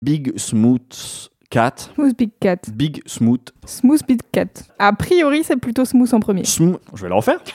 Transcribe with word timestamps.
Big 0.00 0.32
Smooth 0.38 1.28
Cat. 1.50 1.90
Smooth 1.94 2.16
Big 2.16 2.30
Cat. 2.40 2.58
Big 2.72 3.02
Smooth. 3.04 3.50
Smooth 3.66 4.06
Big 4.06 4.20
Cat. 4.32 4.46
A 4.78 4.92
priori, 4.92 5.42
c'est 5.42 5.56
plutôt 5.56 5.84
smooth 5.84 6.14
en 6.14 6.20
premier. 6.20 6.44
Smooth. 6.44 6.78
Je 6.94 7.02
vais 7.02 7.08
le 7.08 7.16
refaire. 7.16 7.40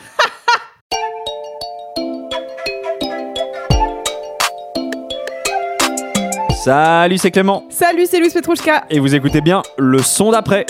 Salut, 6.63 7.17
c'est 7.17 7.31
Clément. 7.31 7.63
Salut, 7.69 8.05
c'est 8.09 8.19
Louis 8.19 8.29
Petrouchka. 8.29 8.85
Et 8.89 8.99
vous 8.99 9.15
écoutez 9.15 9.39
bien 9.39 9.61
le 9.77 9.99
son 9.99 10.31
d'après. 10.31 10.65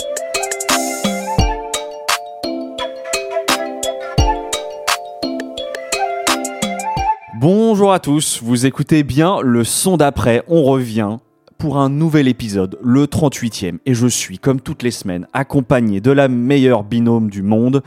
Bonjour 7.40 7.92
à 7.92 7.98
tous, 7.98 8.40
vous 8.42 8.64
écoutez 8.64 9.02
bien 9.02 9.40
le 9.42 9.64
son 9.64 9.96
d'après, 9.96 10.42
on 10.48 10.62
revient 10.62 11.18
pour 11.64 11.78
un 11.78 11.88
nouvel 11.88 12.28
épisode, 12.28 12.78
le 12.82 13.06
38e, 13.06 13.78
et 13.86 13.94
je 13.94 14.06
suis, 14.06 14.38
comme 14.38 14.60
toutes 14.60 14.82
les 14.82 14.90
semaines, 14.90 15.26
accompagné 15.32 16.02
de 16.02 16.10
la 16.10 16.28
meilleure 16.28 16.84
binôme 16.84 17.30
du 17.30 17.42
monde. 17.42 17.82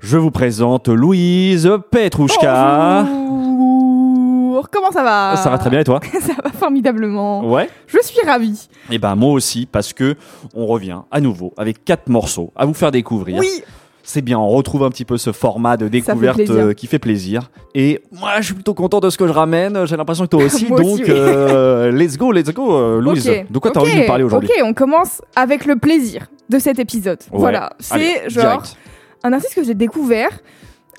Je 0.00 0.18
vous 0.18 0.32
présente 0.32 0.88
Louise 0.88 1.70
Petrouchka. 1.92 3.06
Bonjour, 3.08 4.68
comment 4.70 4.90
ça 4.90 5.04
va 5.04 5.36
Ça 5.36 5.50
va 5.50 5.58
très 5.58 5.70
bien 5.70 5.78
et 5.78 5.84
toi 5.84 6.00
Ça 6.20 6.32
va 6.42 6.50
formidablement. 6.50 7.48
Ouais. 7.48 7.70
Je 7.86 7.98
suis 8.02 8.26
ravie. 8.26 8.68
Et 8.90 8.98
ben 8.98 9.14
moi 9.14 9.30
aussi 9.30 9.66
parce 9.66 9.92
que 9.92 10.16
on 10.52 10.66
revient 10.66 11.02
à 11.12 11.20
nouveau 11.20 11.54
avec 11.56 11.84
quatre 11.84 12.08
morceaux 12.08 12.52
à 12.56 12.66
vous 12.66 12.74
faire 12.74 12.90
découvrir. 12.90 13.38
Oui, 13.38 13.62
C'est 14.08 14.22
bien, 14.22 14.38
on 14.38 14.48
retrouve 14.48 14.84
un 14.84 14.90
petit 14.90 15.04
peu 15.04 15.18
ce 15.18 15.32
format 15.32 15.76
de 15.76 15.88
découverte 15.88 16.38
euh, 16.48 16.74
qui 16.74 16.86
fait 16.86 17.00
plaisir. 17.00 17.50
Et 17.74 18.00
moi, 18.12 18.34
je 18.38 18.44
suis 18.46 18.54
plutôt 18.54 18.72
content 18.72 19.00
de 19.00 19.10
ce 19.10 19.18
que 19.18 19.26
je 19.26 19.32
ramène. 19.32 19.84
J'ai 19.84 19.96
l'impression 19.96 20.26
que 20.26 20.30
toi 20.30 20.44
aussi. 20.46 20.66
Donc, 20.66 20.78
aussi, 20.78 21.02
oui. 21.02 21.10
euh, 21.10 21.90
let's 21.90 22.16
go, 22.16 22.30
let's 22.30 22.54
go, 22.54 22.72
euh, 22.72 23.00
Louise. 23.00 23.28
De 23.50 23.58
quoi 23.58 23.72
t'as 23.72 23.80
envie 23.80 24.00
de 24.00 24.06
parler 24.06 24.22
aujourd'hui 24.22 24.48
Ok, 24.56 24.64
on 24.64 24.74
commence 24.74 25.20
avec 25.34 25.66
le 25.66 25.74
plaisir 25.74 26.28
de 26.48 26.60
cet 26.60 26.78
épisode. 26.78 27.18
Ouais. 27.32 27.38
Voilà, 27.40 27.72
c'est 27.80 28.30
genre 28.30 28.44
direct. 28.44 28.76
un 29.24 29.32
artiste 29.32 29.56
que 29.56 29.64
j'ai 29.64 29.74
découvert 29.74 30.30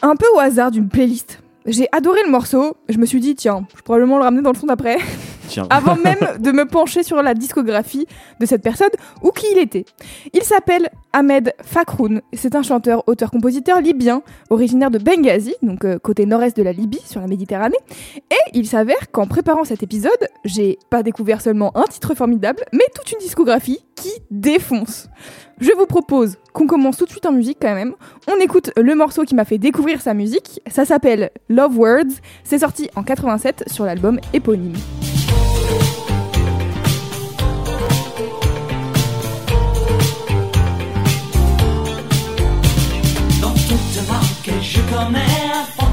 un 0.02 0.18
peu 0.18 0.26
au 0.36 0.40
hasard 0.40 0.72
d'une 0.72 0.90
playlist. 0.90 1.40
J'ai 1.66 1.88
adoré 1.94 2.20
le 2.26 2.30
morceau. 2.30 2.76
Je 2.90 2.98
me 2.98 3.06
suis 3.06 3.22
dit, 3.22 3.36
tiens, 3.36 3.66
je 3.72 3.78
vais 3.78 3.84
probablement 3.84 4.18
le 4.18 4.24
ramener 4.24 4.42
dans 4.42 4.52
le 4.52 4.58
son 4.58 4.68
d'après. 4.68 4.98
Tiens. 5.48 5.68
avant 5.70 5.96
même 6.04 6.40
de 6.40 6.52
me 6.52 6.66
pencher 6.66 7.04
sur 7.04 7.22
la 7.22 7.34
discographie 7.34 8.08
de 8.40 8.46
cette 8.46 8.62
personne 8.62 8.90
ou 9.22 9.32
qui 9.32 9.46
il 9.52 9.58
était. 9.58 9.86
Il 10.34 10.44
s'appelle 10.44 10.90
Ahmed 11.14 11.54
Fakroun. 11.64 12.22
C'est 12.34 12.56
un 12.56 12.64
chanteur, 12.64 13.04
auteur, 13.08 13.32
compositeur 13.32 13.82
libyen, 13.82 14.22
originaire 14.50 14.92
de 14.92 14.98
Benghazi, 14.98 15.56
donc 15.62 15.86
euh, 15.86 15.98
côté 16.00 16.26
nord-est 16.26 16.56
de 16.56 16.64
la 16.64 16.74
Libye, 16.74 17.02
sur 17.06 17.22
la 17.22 17.28
Méditerranée. 17.28 17.78
Et 18.32 18.52
il 18.54 18.68
s'avère 18.68 19.12
qu'en 19.12 19.28
préparant 19.28 19.64
cet 19.64 19.84
épisode, 19.84 20.12
j'ai 20.46 20.78
pas 20.90 21.04
découvert 21.04 21.42
seulement 21.42 21.76
un 21.76 21.86
titre 21.86 22.14
formidable, 22.14 22.64
mais 22.74 22.86
toute 22.94 23.12
une 23.12 23.20
discographie 23.20 23.80
qui 23.96 24.12
défonce. 24.32 25.10
Je 25.60 25.72
vous 25.72 25.88
propose 25.88 26.38
qu'on 26.54 26.68
commence 26.68 26.98
tout 26.98 27.06
de 27.06 27.10
suite 27.10 27.26
en 27.26 27.32
musique 27.32 27.58
quand 27.60 27.74
même. 27.74 27.96
On 28.28 28.40
écoute 28.40 28.72
le 28.78 28.94
morceau 28.94 29.24
qui 29.24 29.34
m'a 29.34 29.46
fait 29.46 29.58
découvrir 29.58 30.02
sa 30.02 30.14
musique. 30.14 30.62
Ça 30.70 30.86
s'appelle 30.86 31.32
Love 31.50 31.78
Words. 31.78 32.22
C'est 32.44 32.60
sorti 32.60 32.90
en 32.96 33.04
87 33.04 33.64
sur 33.68 33.86
l'album 33.86 34.20
éponyme. 34.34 34.76
Marque 44.90 45.78
que 45.78 45.87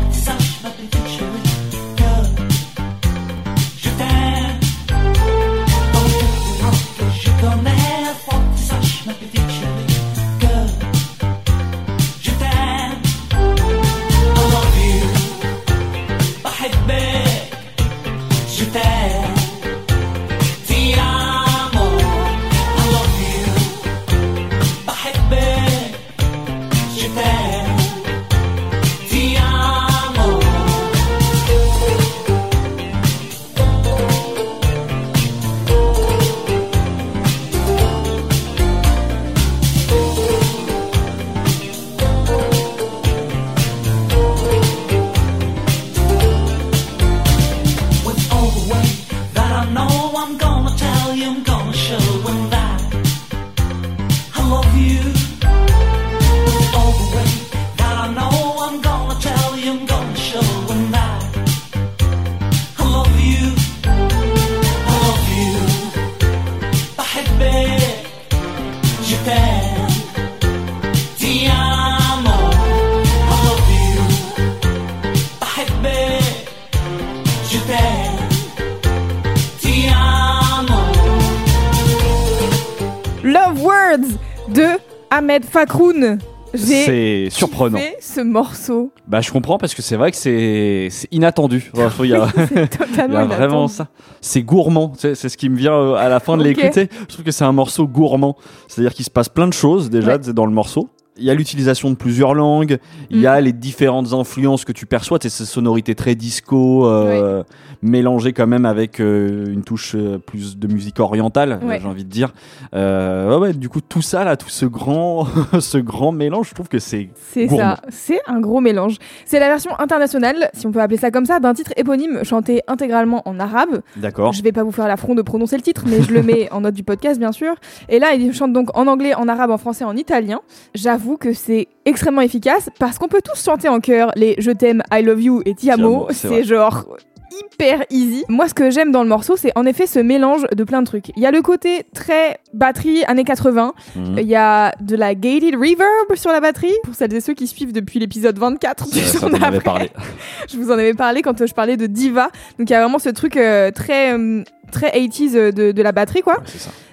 Ahmed 85.35 85.45
Fakroun. 85.47 86.19
J'ai 86.55 86.85
C'est 87.27 87.27
surprenant. 87.31 87.81
ce 88.01 88.21
morceau. 88.21 88.93
Bah, 89.09 89.21
je 89.21 89.33
comprends 89.33 89.59
parce 89.59 89.75
que 89.75 89.83
c'est 89.83 89.97
vrai 89.97 90.13
que 90.13 90.17
c'est 90.17 90.89
inattendu. 91.11 91.73
Enfin, 91.77 92.05
il 92.05 92.11
y 92.11 92.15
a, 92.15 92.29
C'est 92.37 92.51
il 92.55 92.63
y 92.63 92.69
totalement 92.69 93.19
a 93.19 93.25
vraiment 93.25 93.65
inattendu. 93.67 93.73
ça. 93.73 93.89
C'est 94.21 94.43
gourmand. 94.43 94.93
C'est 94.97 95.17
ce 95.17 95.37
qui 95.37 95.49
me 95.49 95.57
vient 95.57 95.73
euh, 95.75 95.95
à 95.95 96.09
la 96.09 96.21
fin 96.21 96.37
de 96.37 96.45
l'écouter. 96.45 96.89
Je 97.09 97.13
trouve 97.15 97.25
que 97.25 97.33
c'est 97.33 97.43
un 97.45 97.51
morceau 97.51 97.89
gourmand. 97.89 98.37
C'est-à-dire 98.69 98.95
qu'il 98.95 99.05
se 99.05 99.11
passe 99.11 99.29
plein 99.29 99.49
de 99.49 99.53
choses 99.53 99.91
déjà 99.91 100.13
Ouais. 100.17 100.33
dans 100.33 100.47
le 100.47 100.53
morceau. 100.53 100.89
Il 101.17 101.25
y 101.25 101.31
a 101.31 101.35
l'utilisation 101.35 101.91
de 101.91 101.95
plusieurs 101.95 102.35
langues, 102.35 102.79
il 103.09 103.21
y 103.21 103.27
a 103.29 103.41
les 103.41 103.53
différentes 103.53 104.13
influences 104.13 104.65
que 104.65 104.73
tu 104.73 104.85
perçois, 104.85 105.19
ces 105.23 105.29
sonorités 105.31 105.95
très 105.95 106.17
disco, 106.17 106.87
euh, 106.89 107.45
mélangées 107.85 108.33
quand 108.33 108.47
même 108.47 108.65
avec 108.65 108.99
euh, 108.99 109.47
une 109.53 109.63
touche 109.63 109.95
euh, 109.95 110.19
plus 110.19 110.59
de 110.59 110.67
musique 110.67 110.99
orientale, 110.99 111.61
Ouais. 111.63 111.79
j'ai 111.81 111.87
envie 111.87 112.05
de 112.05 112.11
dire. 112.11 112.33
Euh, 112.75 113.39
ouais, 113.39 113.53
du 113.53 113.69
coup, 113.69 113.81
tout 113.81 114.03
ça, 114.03 114.25
là, 114.25 114.37
tout 114.37 114.49
ce 114.49 114.67
grand, 114.67 115.27
ce 115.61 115.79
grand 115.79 116.11
mélange, 116.11 116.49
je 116.49 116.55
trouve 116.55 116.69
que 116.69 116.79
c'est 116.79 117.11
C'est 117.33 117.47
ça, 117.49 117.77
c'est 117.91 118.21
un 118.27 118.41
gros 118.41 118.61
mélange. 118.61 118.97
C'est 119.27 119.39
la 119.39 119.49
version 119.49 119.71
internationale, 119.79 120.51
si 120.55 120.67
on 120.67 120.73
peut 120.73 120.81
appeler 120.81 120.97
ça 120.97 121.11
comme 121.11 121.27
ça, 121.27 121.39
d'un 121.41 121.55
titre 121.55 121.73
éponyme 121.77 122.25
chanté 122.25 122.63
intégralement 122.67 123.23
en 123.27 123.39
arabe. 123.39 123.83
d'accord. 123.97 124.33
Je 124.33 124.43
vais 124.43 124.53
pas 124.53 124.63
vous 124.65 124.73
faire 124.73 124.89
l'affront 124.89 125.15
de 125.15 125.23
prononcer 125.23 125.57
le 125.57 125.63
titre, 125.63 125.85
mais 125.87 126.03
je 126.03 126.13
le 126.13 126.23
mets 126.23 126.49
en 126.53 126.63
note 126.63 126.75
du 126.75 126.83
podcast, 126.83 127.19
bien 127.21 127.33
sûr. 127.33 127.55
Et 127.89 127.99
là, 127.99 128.15
il 128.15 128.33
chante 128.33 128.53
donc 128.53 128.77
en 128.77 128.87
anglais, 128.87 129.15
en 129.15 129.29
arabe, 129.29 129.51
en 129.51 129.59
français, 129.59 129.85
en 129.85 129.95
italien. 129.97 130.41
J'avoue 130.75 131.17
que 131.19 131.33
c'est 131.35 131.69
extrêmement 131.85 132.23
efficace 132.23 132.71
parce 132.79 132.99
qu'on 132.99 133.09
peut 133.09 133.21
tous 133.23 133.43
chanter 133.45 133.69
en 133.69 133.81
chœur 133.81 134.11
les 134.17 134.35
Je 134.39 134.51
t'aime, 134.51 134.83
I 134.93 135.03
love 135.03 135.21
you 135.21 135.43
et 135.45 135.55
Ti 135.55 135.71
amo. 135.71 136.07
C'est 136.11 136.45
genre 136.45 136.87
hyper 137.31 137.85
easy. 137.91 138.25
Moi, 138.29 138.49
ce 138.49 138.55
que 138.55 138.71
j'aime 138.71 138.93
dans 138.93 139.03
le 139.03 139.09
morceau, 139.09 139.37
c'est 139.37 139.53
en 139.57 139.67
effet 139.67 139.87
ce 139.87 139.99
mélange 139.99 140.47
de 140.55 140.65
plein 140.65 140.83
de 140.83 140.87
trucs. 140.87 141.11
Il 141.17 141.23
y 141.23 141.27
a 141.27 141.31
le 141.31 141.43
côté 141.43 141.85
très 141.95 142.39
batterie 142.53 143.05
années 143.05 143.25
80. 143.25 143.75
Mhm. 143.97 144.19
Il 144.19 144.27
y 144.27 144.37
a 144.37 144.75
de 144.81 144.97
la 144.97 145.15
gated 145.15 145.55
reverb 145.55 146.15
sur 146.15 146.31
la 146.31 146.41
batterie. 146.41 146.75
Pour 146.85 146.95
celles 146.95 147.15
et 147.15 147.21
ceux 147.21 147.35
qui 147.35 147.47
suivent 147.47 147.73
depuis 147.73 147.99
l'épisode 147.99 148.39
24 148.39 148.91
du 148.91 148.99
Ça, 149.01 149.19
ça 149.19 149.61
parlé. 149.61 149.91
Je 150.51 150.57
vous 150.57 150.71
en 150.71 150.75
avais 150.75 150.95
parlé 150.95 151.23
quand 151.23 151.45
je 151.45 151.55
parlais 151.55 151.77
de 151.77 151.87
diva. 151.87 152.31
Donc 152.59 152.71
il 152.71 152.73
y 152.73 152.77
a 152.77 152.81
vraiment 152.81 152.99
ce 152.99 153.09
truc 153.09 153.37
euh, 153.37 153.71
très 153.71 154.13
euh, 154.13 154.43
très 154.71 154.91
80s 154.91 155.37
euh, 155.37 155.53
de, 155.53 155.73
de 155.73 155.83
la 155.83 155.93
batterie 155.93 156.23
quoi. 156.23 156.35
Ouais. 156.39 156.45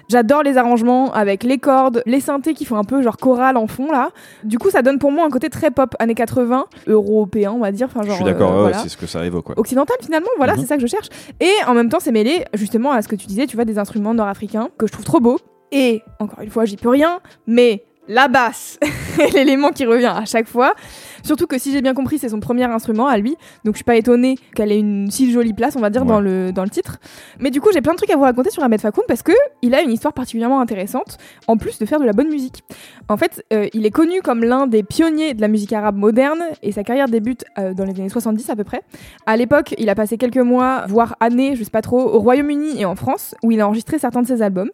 J'adore 0.08 0.42
les 0.42 0.58
arrangements 0.58 1.10
avec 1.14 1.42
les 1.42 1.56
cordes, 1.58 2.02
les 2.04 2.20
synthés 2.20 2.52
qui 2.52 2.64
font 2.66 2.76
un 2.76 2.84
peu 2.84 3.00
genre 3.02 3.16
chorale 3.16 3.56
en 3.56 3.66
fond 3.66 3.90
là. 3.90 4.10
Du 4.44 4.58
coup, 4.58 4.68
ça 4.68 4.82
donne 4.82 4.98
pour 4.98 5.10
moi 5.10 5.24
un 5.24 5.30
côté 5.30 5.48
très 5.48 5.70
pop 5.70 5.94
années 6.00 6.14
80, 6.14 6.66
européen, 6.86 7.52
on 7.52 7.60
va 7.60 7.72
dire. 7.72 7.86
Enfin, 7.86 8.00
Je 8.02 8.08
genre, 8.08 8.16
suis 8.16 8.24
d'accord, 8.24 8.50
euh, 8.50 8.54
ouais, 8.56 8.60
voilà. 8.62 8.78
c'est 8.78 8.90
ce 8.90 8.96
que 8.98 9.06
ça 9.06 9.24
évoque. 9.24 9.48
ouais. 9.48 9.54
Occidental 9.58 9.96
finalement, 10.02 10.28
voilà, 10.36 10.54
Mhm. 10.54 10.60
c'est 10.60 10.66
ça 10.66 10.76
que 10.76 10.82
je 10.82 10.86
cherche. 10.86 11.08
Et 11.40 11.50
en 11.66 11.72
même 11.72 11.88
temps, 11.88 12.00
c'est 12.00 12.12
mêlé 12.12 12.44
justement 12.54 12.92
à 12.92 13.00
ce 13.00 13.08
que 13.08 13.16
tu 13.16 13.26
disais, 13.26 13.46
tu 13.46 13.56
vois, 13.56 13.64
des 13.64 13.78
instruments 13.78 14.12
nord-africains 14.12 14.68
que 14.76 14.86
je 14.86 14.92
trouve 14.92 15.04
trop 15.04 15.20
beaux. 15.20 15.38
Et 15.70 16.02
encore 16.18 16.40
une 16.42 16.50
fois, 16.50 16.66
j'y 16.66 16.76
peux 16.76 16.90
rien, 16.90 17.20
mais 17.46 17.84
la 18.08 18.28
basse 18.28 18.78
est 19.18 19.32
l'élément 19.32 19.70
qui 19.70 19.86
revient 19.86 20.12
à 20.14 20.24
chaque 20.26 20.46
fois. 20.48 20.74
Surtout 21.22 21.46
que 21.46 21.58
si 21.58 21.72
j'ai 21.72 21.82
bien 21.82 21.94
compris, 21.94 22.18
c'est 22.18 22.28
son 22.28 22.40
premier 22.40 22.64
instrument 22.64 23.06
à 23.06 23.16
lui, 23.18 23.36
donc 23.64 23.74
je 23.74 23.78
suis 23.78 23.84
pas 23.84 23.96
étonnée 23.96 24.36
qu'elle 24.54 24.72
ait 24.72 24.78
une 24.78 25.10
si 25.10 25.30
jolie 25.32 25.52
place, 25.52 25.76
on 25.76 25.80
va 25.80 25.90
dire, 25.90 26.02
Ouais. 26.02 26.08
dans, 26.08 26.20
le, 26.20 26.52
dans 26.52 26.64
le 26.64 26.70
titre. 26.70 26.98
Mais 27.38 27.50
du 27.50 27.60
coup, 27.60 27.70
j'ai 27.72 27.80
plein 27.80 27.92
de 27.92 27.96
trucs 27.98 28.10
à 28.10 28.16
vous 28.16 28.22
raconter 28.22 28.50
sur 28.50 28.62
Ahmed 28.62 28.80
Fakoun 28.80 29.04
parce 29.08 29.22
que 29.22 29.32
il 29.62 29.74
a 29.74 29.82
une 29.82 29.90
histoire 29.92 30.12
particulièrement 30.14 30.60
intéressante, 30.60 31.18
en 31.46 31.56
plus 31.56 31.78
de 31.78 31.86
faire 31.86 32.00
de 32.00 32.04
la 32.04 32.12
bonne 32.12 32.28
musique. 32.28 32.62
En 33.08 33.16
fait, 33.16 33.44
euh, 33.52 33.68
il 33.72 33.86
est 33.86 33.90
connu 33.90 34.20
comme 34.22 34.42
l'un 34.44 34.66
des 34.66 34.82
pionniers 34.82 35.34
de 35.34 35.40
la 35.40 35.48
musique 35.48 35.72
arabe 35.72 35.96
moderne 35.96 36.40
et 36.62 36.72
sa 36.72 36.82
carrière 36.84 37.08
débute 37.08 37.44
euh, 37.58 37.74
dans 37.74 37.84
les 37.84 37.92
années 38.00 38.08
70 38.08 38.50
à 38.50 38.56
peu 38.56 38.64
près. 38.64 38.82
À 39.26 39.36
l'époque, 39.36 39.74
il 39.78 39.88
a 39.88 39.94
passé 39.94 40.16
quelques 40.18 40.36
mois, 40.38 40.84
voire 40.88 41.16
années, 41.20 41.56
je 41.56 41.64
sais 41.64 41.70
pas 41.70 41.82
trop, 41.82 42.00
au 42.00 42.18
Royaume-Uni 42.20 42.80
et 42.80 42.84
en 42.84 42.94
France, 42.96 43.34
où 43.42 43.50
il 43.50 43.60
a 43.60 43.66
enregistré 43.66 43.98
certains 43.98 44.22
de 44.22 44.26
ses 44.26 44.42
albums. 44.42 44.70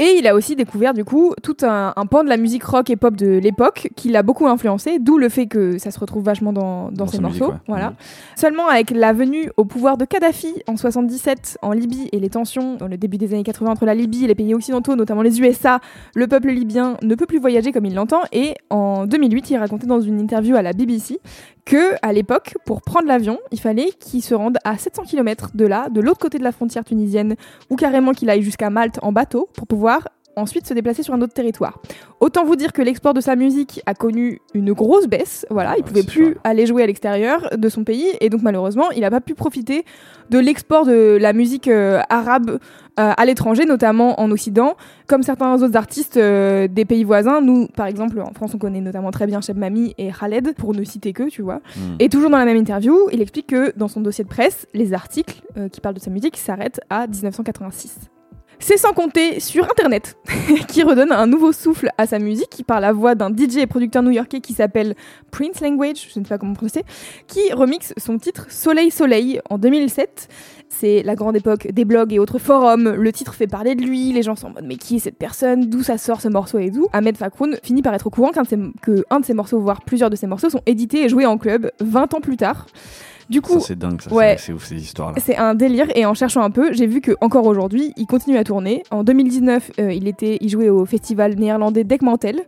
Et 0.00 0.14
il 0.18 0.28
a 0.28 0.34
aussi 0.36 0.54
découvert 0.54 0.94
du 0.94 1.04
coup 1.04 1.34
tout 1.42 1.56
un, 1.62 1.92
un 1.96 2.06
pan 2.06 2.22
de 2.22 2.28
la 2.28 2.36
musique 2.36 2.62
rock 2.62 2.88
et 2.88 2.94
pop 2.94 3.16
de 3.16 3.38
l'époque 3.38 3.88
qui 3.96 4.10
l'a 4.10 4.22
beaucoup 4.22 4.46
influencé, 4.46 5.00
d'où 5.00 5.18
le 5.18 5.28
fait 5.28 5.46
que 5.46 5.76
ça 5.78 5.90
se 5.90 5.98
retrouve 5.98 6.22
vachement 6.22 6.52
dans, 6.52 6.84
dans, 6.92 7.04
Dans 7.04 7.06
ses 7.08 7.18
morceaux. 7.18 7.46
musique, 7.46 7.54
ouais. 7.54 7.58
Voilà. 7.66 7.90
Mhm. 7.90 7.96
Seulement 8.36 8.68
avec 8.68 8.90
la 8.90 9.12
venue 9.12 9.50
au 9.56 9.64
pouvoir 9.64 9.96
de 9.96 10.04
Kadhafi 10.04 10.54
en 10.68 10.76
77 10.76 11.58
en 11.62 11.72
Libye 11.72 12.08
et 12.12 12.20
les 12.20 12.28
tensions 12.30 12.76
dans 12.76 12.86
le 12.86 12.96
début 12.96 13.18
des 13.18 13.34
années 13.34 13.42
80 13.42 13.72
entre 13.72 13.86
la 13.86 13.94
Libye 13.96 14.24
et 14.24 14.28
les 14.28 14.36
pays 14.36 14.54
occidentaux, 14.54 14.94
notamment 14.94 15.22
les 15.22 15.40
USA, 15.40 15.80
le 16.14 16.28
peuple 16.28 16.50
libyen 16.50 16.96
ne 17.02 17.16
peut 17.16 17.26
plus 17.26 17.40
voyager 17.40 17.72
comme 17.72 17.84
il 17.84 17.94
l'entend. 17.96 18.20
Et 18.30 18.54
en 18.70 19.04
2008, 19.04 19.50
il 19.50 19.56
racontait 19.56 19.88
dans 19.88 20.00
une 20.00 20.20
interview 20.20 20.54
à 20.54 20.62
la 20.62 20.72
BBC 20.74 21.18
que 21.68 21.96
à 22.00 22.14
l'époque, 22.14 22.54
pour 22.64 22.80
prendre 22.80 23.06
l'avion, 23.06 23.38
il 23.52 23.60
fallait 23.60 23.90
qu'il 24.00 24.22
se 24.22 24.34
rende 24.34 24.56
à 24.64 24.78
700 24.78 25.02
km 25.02 25.50
de 25.54 25.66
là, 25.66 25.90
de 25.90 26.00
l'autre 26.00 26.18
côté 26.18 26.38
de 26.38 26.42
la 26.42 26.50
frontière 26.50 26.82
tunisienne, 26.82 27.36
ou 27.68 27.76
carrément 27.76 28.12
qu'il 28.12 28.30
aille 28.30 28.42
jusqu'à 28.42 28.70
Malte 28.70 28.98
en 29.02 29.12
bateau 29.12 29.50
pour 29.54 29.66
pouvoir 29.66 30.08
ensuite 30.38 30.66
se 30.66 30.74
déplacer 30.74 31.02
sur 31.02 31.14
un 31.14 31.20
autre 31.22 31.34
territoire. 31.34 31.78
Autant 32.20 32.44
vous 32.44 32.56
dire 32.56 32.72
que 32.72 32.82
l'export 32.82 33.14
de 33.14 33.20
sa 33.20 33.36
musique 33.36 33.80
a 33.86 33.94
connu 33.94 34.40
une 34.54 34.72
grosse 34.72 35.06
baisse. 35.06 35.46
Voilà, 35.50 35.74
il 35.76 35.78
Ouais, 35.78 35.82
pouvait 35.84 36.02
plus 36.02 36.36
aller 36.44 36.66
jouer 36.66 36.82
à 36.82 36.86
l'extérieur 36.86 37.48
de 37.56 37.68
son 37.68 37.84
pays 37.84 38.08
et 38.20 38.30
donc 38.30 38.42
malheureusement, 38.42 38.90
il 38.90 39.00
n'a 39.02 39.10
pas 39.10 39.20
pu 39.20 39.34
profiter 39.34 39.84
de 40.30 40.38
l'export 40.38 40.84
de 40.84 41.16
la 41.20 41.32
musique 41.32 41.68
euh, 41.68 42.00
arabe 42.10 42.58
euh, 42.98 43.12
à 43.16 43.24
l'étranger, 43.24 43.64
notamment 43.64 44.20
en 44.20 44.30
Occident, 44.30 44.76
comme 45.06 45.22
certains 45.22 45.62
autres 45.62 45.76
artistes 45.76 46.16
euh, 46.16 46.68
des 46.68 46.84
pays 46.84 47.04
voisins. 47.04 47.40
Nous, 47.40 47.68
par 47.68 47.86
exemple, 47.86 48.20
en 48.20 48.32
France, 48.32 48.52
on 48.54 48.58
connaît 48.58 48.80
notamment 48.80 49.10
très 49.10 49.26
bien 49.26 49.40
Cheb 49.40 49.56
Mami 49.56 49.94
et 49.98 50.10
Khaled, 50.10 50.54
pour 50.56 50.74
ne 50.74 50.82
citer 50.84 51.12
que, 51.12 51.28
tu 51.28 51.42
vois. 51.42 51.60
Mm. 51.76 51.80
Et 52.00 52.08
toujours 52.08 52.30
dans 52.30 52.38
la 52.38 52.44
même 52.44 52.56
interview, 52.56 53.08
il 53.12 53.22
explique 53.22 53.46
que 53.46 53.72
dans 53.76 53.88
son 53.88 54.00
dossier 54.00 54.24
de 54.24 54.28
presse, 54.28 54.66
les 54.74 54.92
articles 54.92 55.40
qui 55.72 55.80
parlent 55.80 55.94
de 55.94 56.00
sa 56.00 56.10
musique 56.10 56.36
s'arrêtent 56.36 56.80
à 56.90 57.06
1986. 57.06 58.10
C'est 58.60 58.76
sans 58.76 58.92
compter 58.92 59.38
sur 59.40 59.64
Internet, 59.64 60.18
qui 60.68 60.82
redonne 60.82 61.12
un 61.12 61.26
nouveau 61.26 61.52
souffle 61.52 61.90
à 61.96 62.06
sa 62.06 62.18
musique 62.18 62.64
par 62.66 62.80
la 62.80 62.92
voix 62.92 63.14
d'un 63.14 63.30
DJ 63.30 63.58
et 63.58 63.66
producteur 63.66 64.02
new-yorkais 64.02 64.40
qui 64.40 64.52
s'appelle 64.52 64.94
Prince 65.30 65.60
Language, 65.60 66.08
je 66.12 66.18
ne 66.18 66.24
sais 66.24 66.28
pas 66.28 66.38
comment 66.38 66.54
prononcer, 66.54 66.82
qui 67.28 67.52
remixe 67.52 67.94
son 67.96 68.18
titre 68.18 68.46
Soleil 68.50 68.90
Soleil 68.90 69.40
en 69.48 69.58
2007. 69.58 70.28
C'est 70.68 71.02
la 71.02 71.14
grande 71.14 71.36
époque 71.36 71.68
des 71.70 71.84
blogs 71.84 72.12
et 72.12 72.18
autres 72.18 72.38
forums. 72.38 72.90
Le 72.90 73.12
titre 73.12 73.32
fait 73.34 73.46
parler 73.46 73.74
de 73.74 73.82
lui, 73.82 74.12
les 74.12 74.22
gens 74.22 74.36
sont 74.36 74.48
en 74.48 74.50
mode 74.50 74.66
mais 74.66 74.76
qui 74.76 74.96
est 74.96 75.00
cette 75.00 75.16
personne, 75.16 75.66
d'où 75.70 75.82
ça 75.82 75.96
sort 75.96 76.20
ce 76.20 76.28
morceau 76.28 76.58
et 76.58 76.70
tout? 76.70 76.88
Ahmed 76.92 77.16
Fakroun 77.16 77.56
finit 77.62 77.82
par 77.82 77.94
être 77.94 78.08
au 78.08 78.10
courant 78.10 78.32
qu'un 78.32 78.42
de, 78.42 78.72
que 78.82 79.04
un 79.08 79.20
de 79.20 79.24
ses 79.24 79.34
morceaux, 79.34 79.60
voire 79.60 79.82
plusieurs 79.82 80.10
de 80.10 80.16
ses 80.16 80.26
morceaux, 80.26 80.50
sont 80.50 80.62
édités 80.66 81.04
et 81.04 81.08
joués 81.08 81.26
en 81.26 81.38
club 81.38 81.70
20 81.80 82.14
ans 82.14 82.20
plus 82.20 82.36
tard. 82.36 82.66
Du 83.28 83.40
coup, 83.42 83.60
c'est 83.60 83.78
dingue, 83.78 84.00
ça. 84.00 84.12
ouais. 84.12 84.36
c'est- 84.38 84.46
C'est 84.46 84.52
ouf, 84.52 84.64
ces 84.64 84.76
histoires-là. 84.76 85.18
c'est 85.24 85.36
un 85.36 85.54
délire 85.54 85.86
et 85.94 86.06
en 86.06 86.14
cherchant 86.14 86.42
un 86.42 86.50
peu, 86.50 86.72
j'ai 86.72 86.86
vu 86.86 87.00
que 87.02 87.12
encore 87.20 87.46
aujourd'hui, 87.46 87.92
il 87.96 88.06
continue 88.06 88.38
à 88.38 88.44
tourner. 88.44 88.82
En 88.90 89.04
2019, 89.04 89.70
euh, 89.80 89.92
il 89.92 90.08
était, 90.08 90.38
il 90.40 90.48
jouait 90.48 90.70
au 90.70 90.86
festival 90.86 91.34
néerlandais 91.34 91.84
Dekmantel, 91.84 92.40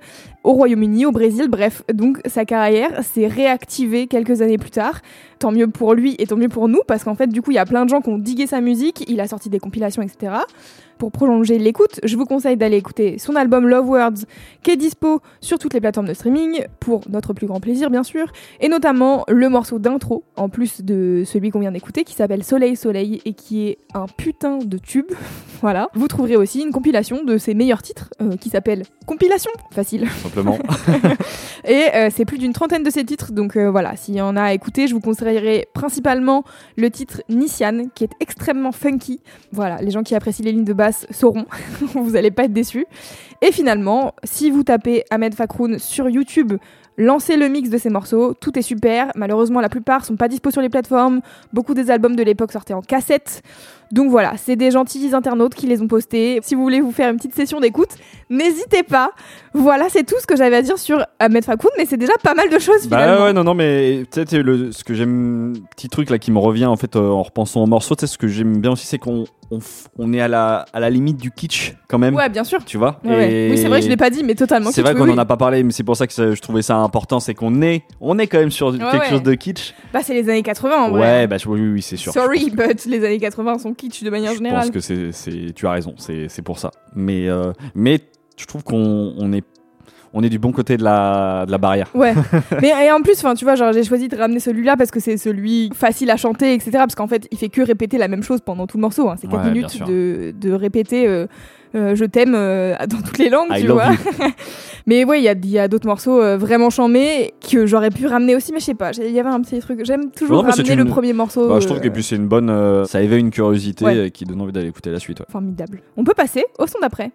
au 0.43 0.53
Royaume-Uni, 0.53 1.05
au 1.07 1.13
Brésil, 1.13 1.49
bref. 1.49 1.83
Donc 1.93 2.19
sa 2.27 2.45
carrière 2.47 3.05
s'est 3.05 3.27
réactivée 3.27 4.07
quelques 4.07 4.41
années 4.41 4.57
plus 4.59 4.71
tard. 4.71 5.01
Tant 5.39 5.53
mieux 5.53 5.69
pour 5.69 5.95
lui 5.95 6.17
et 6.19 6.27
tant 6.27 6.37
mieux 6.37 6.49
pour 6.49 6.69
nous 6.69 6.81
parce 6.87 7.05
qu'en 7.05 7.15
fait, 7.15 7.27
du 7.27 7.43
coup, 7.43 7.51
il 7.51 7.55
y 7.55 7.59
a 7.59 7.67
plein 7.67 7.85
de 7.85 7.91
gens 7.91 8.01
qui 8.01 8.09
ont 8.11 8.19
digué 8.19 8.47
sa 8.47 8.61
musique. 8.61 9.05
Il 9.09 9.21
a 9.21 9.27
sorti 9.29 9.49
des 9.51 9.59
compilations, 9.59 10.03
etc. 10.03 10.33
Pour 11.01 11.13
prolonger 11.13 11.59
l'écoute, 11.59 11.99
je 12.05 12.15
vous 12.15 12.27
conseille 12.27 12.59
d'aller 12.59 12.77
écouter 12.77 13.17
son 13.17 13.35
album 13.35 13.67
Love 13.67 13.89
Words, 13.89 14.27
qui 14.63 14.71
est 14.71 14.77
dispo 14.77 15.23
sur 15.41 15.59
toutes 15.59 15.73
les 15.73 15.81
plateformes 15.81 16.07
de 16.07 16.13
streaming, 16.13 16.67
pour 16.79 17.01
notre 17.09 17.33
plus 17.33 17.47
grand 17.47 17.59
plaisir, 17.59 17.89
bien 17.89 18.03
sûr 18.03 18.31
et 18.61 18.69
notamment 18.69 19.25
le 19.29 19.49
morceau 19.49 19.79
d'intro, 19.79 20.25
en 20.37 20.51
plus 20.51 20.83
de 20.83 21.23
celui 21.25 21.51
qu'on 21.51 21.61
vient 21.61 21.73
d'écouter, 21.73 22.05
qui 22.05 22.15
s'appelle 22.15 22.45
Soleil 22.45 22.77
Soleil 22.77 23.23
et 23.25 23.33
qui 23.33 23.67
est 23.67 23.79
un 23.95 24.07
putain 24.07 24.59
de 24.59 24.77
tube. 24.77 25.07
voilà. 25.63 25.89
Vous 25.95 26.07
trouverez 26.07 26.37
aussi 26.37 26.61
une 26.61 26.71
compilation 26.73 27.25
de 27.25 27.39
ses 27.39 27.55
meilleurs 27.55 27.83
titres, 27.83 28.11
euh, 28.21 28.37
qui 28.37 28.51
s'appelle 28.51 28.83
Compilation, 29.07 29.51
facile. 29.71 30.07
Simplement. 30.23 30.59
Et 31.65 31.87
euh, 31.95 32.11
c'est 32.15 32.25
plus 32.25 32.39
d'une 32.39 32.53
trentaine 32.53 32.83
de 32.83 32.91
ses 32.91 33.05
titres, 33.05 33.33
donc 33.33 33.57
euh, 33.57 33.71
voilà, 33.71 33.97
s'il 33.97 34.15
y 34.15 34.21
en 34.21 34.37
a 34.37 34.43
à 34.43 34.53
écouter, 34.53 34.87
je 34.87 34.95
vous 34.95 35.01
conseillerais 35.01 35.67
principalement 35.75 36.45
le 36.77 36.91
titre 36.91 37.23
Nissan, 37.29 37.91
qui 37.95 38.05
est 38.05 38.13
extrêmement 38.21 38.73
funky. 38.73 39.21
Voilà, 39.53 39.81
les 39.83 39.91
gens 39.91 40.03
qui 40.03 40.15
apprécient 40.15 40.45
les 40.45 40.53
lignes 40.53 40.65
de 40.65 40.73
basse 40.73 40.90
sauront, 40.93 41.47
vous 41.95 42.17
allez 42.17 42.31
pas 42.31 42.45
être 42.45 42.53
déçus. 42.53 42.87
Et 43.43 43.53
finalement, 43.53 44.15
si 44.25 44.51
vous 44.51 44.63
tapez 44.63 45.05
Ahmed 45.11 45.35
Fakroun 45.35 45.79
sur 45.79 46.09
YouTube, 46.09 46.55
lancez 46.97 47.37
le 47.37 47.49
mix 47.49 47.71
de 47.71 47.79
ces 47.79 47.89
morceaux, 47.89 48.35
tout 48.35 48.59
est 48.59 48.63
super. 48.63 49.11
Malheureusement, 49.15 49.61
la 49.61 49.69
plupart 49.69 50.05
sont 50.05 50.17
pas 50.17 50.29
dispo 50.29 50.51
sur 50.51 50.61
les 50.61 50.69
plateformes. 50.69 51.21
Beaucoup 51.53 51.75
des 51.75 51.91
albums 51.91 52.17
de 52.17 52.23
l'époque 52.23 52.53
sortaient 52.53 52.75
en 52.75 52.83
cassette. 52.83 53.43
Donc 53.93 54.11
voilà, 54.11 54.35
c'est 54.37 54.57
des 54.57 54.71
gentils 54.71 55.11
internautes 55.15 55.55
qui 55.55 55.67
les 55.67 55.83
ont 55.83 55.89
postés. 55.89 56.39
Si 56.43 56.55
vous 56.55 56.63
voulez 56.63 56.81
vous 56.81 56.93
faire 56.93 57.11
une 57.11 57.17
petite 57.17 57.35
session 57.35 57.61
d'écoute, 57.61 57.91
n'hésitez 58.29 58.83
pas. 58.83 59.11
Voilà, 59.53 59.89
c'est 59.89 60.05
tout 60.05 60.15
ce 60.21 60.27
que 60.27 60.37
j'avais 60.37 60.57
à 60.57 60.63
dire 60.63 60.79
sur 60.79 61.05
Ahmed 61.19 61.45
Fakoun, 61.45 61.71
mais 61.77 61.87
c'est 61.87 61.97
déjà 61.97 62.13
pas 62.23 62.35
mal 62.35 62.49
de 62.51 62.59
choses 62.59 62.83
finalement. 62.83 63.19
Bah 63.19 63.25
ouais, 63.25 63.33
non, 63.33 63.43
non, 63.43 63.55
mais 63.55 64.05
peut-être 64.11 64.37
le, 64.37 64.71
ce 64.71 64.85
que 64.85 64.95
j'aime, 64.95 65.55
petit 65.75 65.89
truc 65.89 66.09
là 66.11 66.19
qui 66.19 66.31
me 66.31 66.39
revient 66.39 66.67
en 66.67 66.77
fait 66.77 66.95
euh, 66.95 67.09
en 67.09 67.23
repensant 67.23 67.65
au 67.65 67.67
morceau, 67.67 67.97
tu 67.97 68.03
sais, 68.03 68.07
ce 68.07 68.17
que 68.17 68.29
j'aime 68.29 68.61
bien 68.61 68.73
aussi, 68.73 68.87
c'est 68.87 68.99
qu'on 68.99 69.25
on, 69.99 70.13
est 70.13 70.21
à 70.21 70.29
la, 70.29 70.65
à 70.73 70.79
la 70.79 70.91
limite 70.91 71.17
du 71.17 71.31
kitsch 71.33 71.75
quand 71.89 71.99
même. 71.99 72.15
Ouais, 72.15 72.29
bien 72.29 72.45
sûr. 72.45 72.65
Tu 72.65 72.79
vois? 72.79 73.01
Ouais, 73.05 73.11
ouais. 73.11 73.33
Et 73.33 73.51
Oui, 73.51 73.59
c'est 73.59 73.69
vrai 73.69 73.83
je 73.83 73.89
l'ai 73.89 73.97
pas 73.97 74.11
dit, 74.11 74.23
mais 74.23 74.35
totalement. 74.35 74.71
C'est 74.71 74.83
vrai 74.83 74.95
qu'on 74.95 75.05
oui. 75.05 75.11
en 75.11 75.19
a 75.19 75.25
pas 75.25 75.37
parlé, 75.37 75.63
mais 75.65 75.73
c'est 75.73 75.83
pour 75.83 75.97
ça 75.97 76.07
que 76.07 76.13
ça- 76.13 76.33
je 76.33 76.41
trouvais 76.41 76.63
ça 76.63 76.77
important, 76.77 77.19
c'est 77.19 77.35
qu'on 77.35 77.61
est, 77.63 77.83
on 78.01 78.19
est 78.19 78.27
quand 78.29 78.39
même 78.39 78.51
sur 78.53 78.71
quelque 78.77 79.07
chose 79.07 79.23
de 79.23 79.35
kitsch. 79.35 79.75
Bah, 79.93 80.01
c'est 80.05 80.15
les 80.15 80.29
années 80.29 80.43
80 80.43 80.77
en 80.77 80.91
vrai. 80.91 81.01
Ouais, 81.01 81.27
bah 81.27 81.37
oui, 81.47 81.61
oui, 81.61 81.83
c'est 81.83 81.97
sûr. 81.97 82.13
Sorry, 82.13 82.51
but 82.51 82.85
les 82.87 83.05
années 83.05 83.19
80 83.19 83.59
sont 83.59 83.75
kitsch 83.81 84.03
de 84.05 84.11
manière 84.11 84.33
je 84.33 84.37
générale. 84.39 84.71
pense 84.71 84.87
que 84.87 85.11
c'est, 85.13 85.53
tu 85.55 85.67
as 85.67 85.71
raison, 85.73 85.95
c'est, 85.99 86.29
c'est 86.29 86.43
pour 86.43 86.59
ça. 86.59 86.71
Mais, 86.95 87.29
euh, 87.29 87.53
mais 87.75 88.01
je 88.37 88.47
trouve 88.47 88.63
qu'on 88.65 89.15
on 89.17 89.33
est, 89.33 89.45
on 90.13 90.23
est 90.23 90.29
du 90.29 90.39
bon 90.39 90.53
côté 90.53 90.77
de 90.77 90.83
la, 90.85 91.45
de 91.47 91.51
la 91.53 91.59
barrière. 91.59 91.89
Ouais, 91.95 92.15
mais 92.63 92.73
et 92.85 92.91
en 92.91 93.01
plus, 93.01 93.15
enfin, 93.19 93.35
tu 93.35 93.45
vois, 93.45 93.55
genre 93.55 93.73
j'ai 93.73 93.85
choisi 93.85 94.09
de 94.09 94.17
ramener 94.17 94.41
celui-là 94.41 94.77
parce 94.77 94.91
que 94.91 95.01
c'est 95.01 95.17
celui 95.17 95.71
facile 95.75 96.11
à 96.11 96.17
chanter, 96.17 96.55
etc. 96.55 96.71
Parce 96.75 96.95
qu'en 96.95 97.07
fait, 97.07 97.29
il 97.31 97.39
fait 97.39 97.49
que 97.49 97.63
répéter 97.63 97.99
la 97.99 98.09
même 98.09 98.23
chose 98.23 98.41
pendant 98.41 98.67
tout 98.67 98.77
le 98.77 98.83
morceau. 98.83 99.09
hein. 99.09 99.15
C'est 99.21 99.29
4 99.29 99.37
Ouais, 99.37 99.43
bien 99.51 99.53
minutes 99.53 99.83
de, 99.87 100.33
de 100.39 100.53
répéter 100.53 101.07
euh, 101.07 101.27
euh, 101.77 101.95
je 101.95 102.05
t'aime 102.05 102.35
euh, 102.35 102.75
dans 102.89 103.01
toutes 103.01 103.19
les 103.19 103.29
langues, 103.29 103.49
I 103.53 103.61
tu 103.61 103.69
vois. 103.69 103.93
you. 103.93 103.99
Mais 104.87 105.05
ouais, 105.05 105.21
il 105.21 105.25
y 105.25 105.29
a, 105.29 105.35
y 105.45 105.59
a 105.59 105.69
d'autres 105.69 105.87
morceaux 105.87 106.21
euh, 106.21 106.37
vraiment 106.37 106.71
chambés 106.71 107.33
que 107.49 107.67
j'aurais 107.67 107.91
pu 107.91 108.07
ramener 108.07 108.35
aussi, 108.35 108.51
mais 108.53 108.59
je 108.61 108.65
sais 108.65 108.75
pas, 108.75 108.91
il 108.93 109.11
y 109.13 109.21
avait 109.21 109.29
un 109.29 109.41
petit 109.41 109.59
truc. 109.61 109.81
J'aime 109.85 110.11
toujours 110.11 110.43
Non, 110.43 110.51
ramener 110.51 110.75
le 110.75 110.83
une- 110.83 110.89
premier 110.89 111.13
morceau. 111.13 111.49
Bah, 111.49 111.61
je 111.61 111.67
trouve 111.67 111.81
que 111.81 111.89
puis 111.89 112.03
c'est 112.03 112.17
une 112.17 112.27
bonne, 112.27 112.85
ça 112.87 113.01
éveille 113.03 113.21
une 113.21 113.31
curiosité 113.31 113.85
Ouais. 113.85 114.11
qui 114.11 114.25
donne 114.25 114.41
envie 114.41 114.53
d'aller 114.53 114.69
écouter 114.69 114.91
la 114.91 114.99
suite. 114.99 115.21
ouais. 115.21 115.27
Formidable. 115.31 115.83
On 115.97 116.03
peut 116.03 116.15
passer 116.15 116.45
au 116.59 116.67
son 116.67 116.79
d'après. 116.81 117.13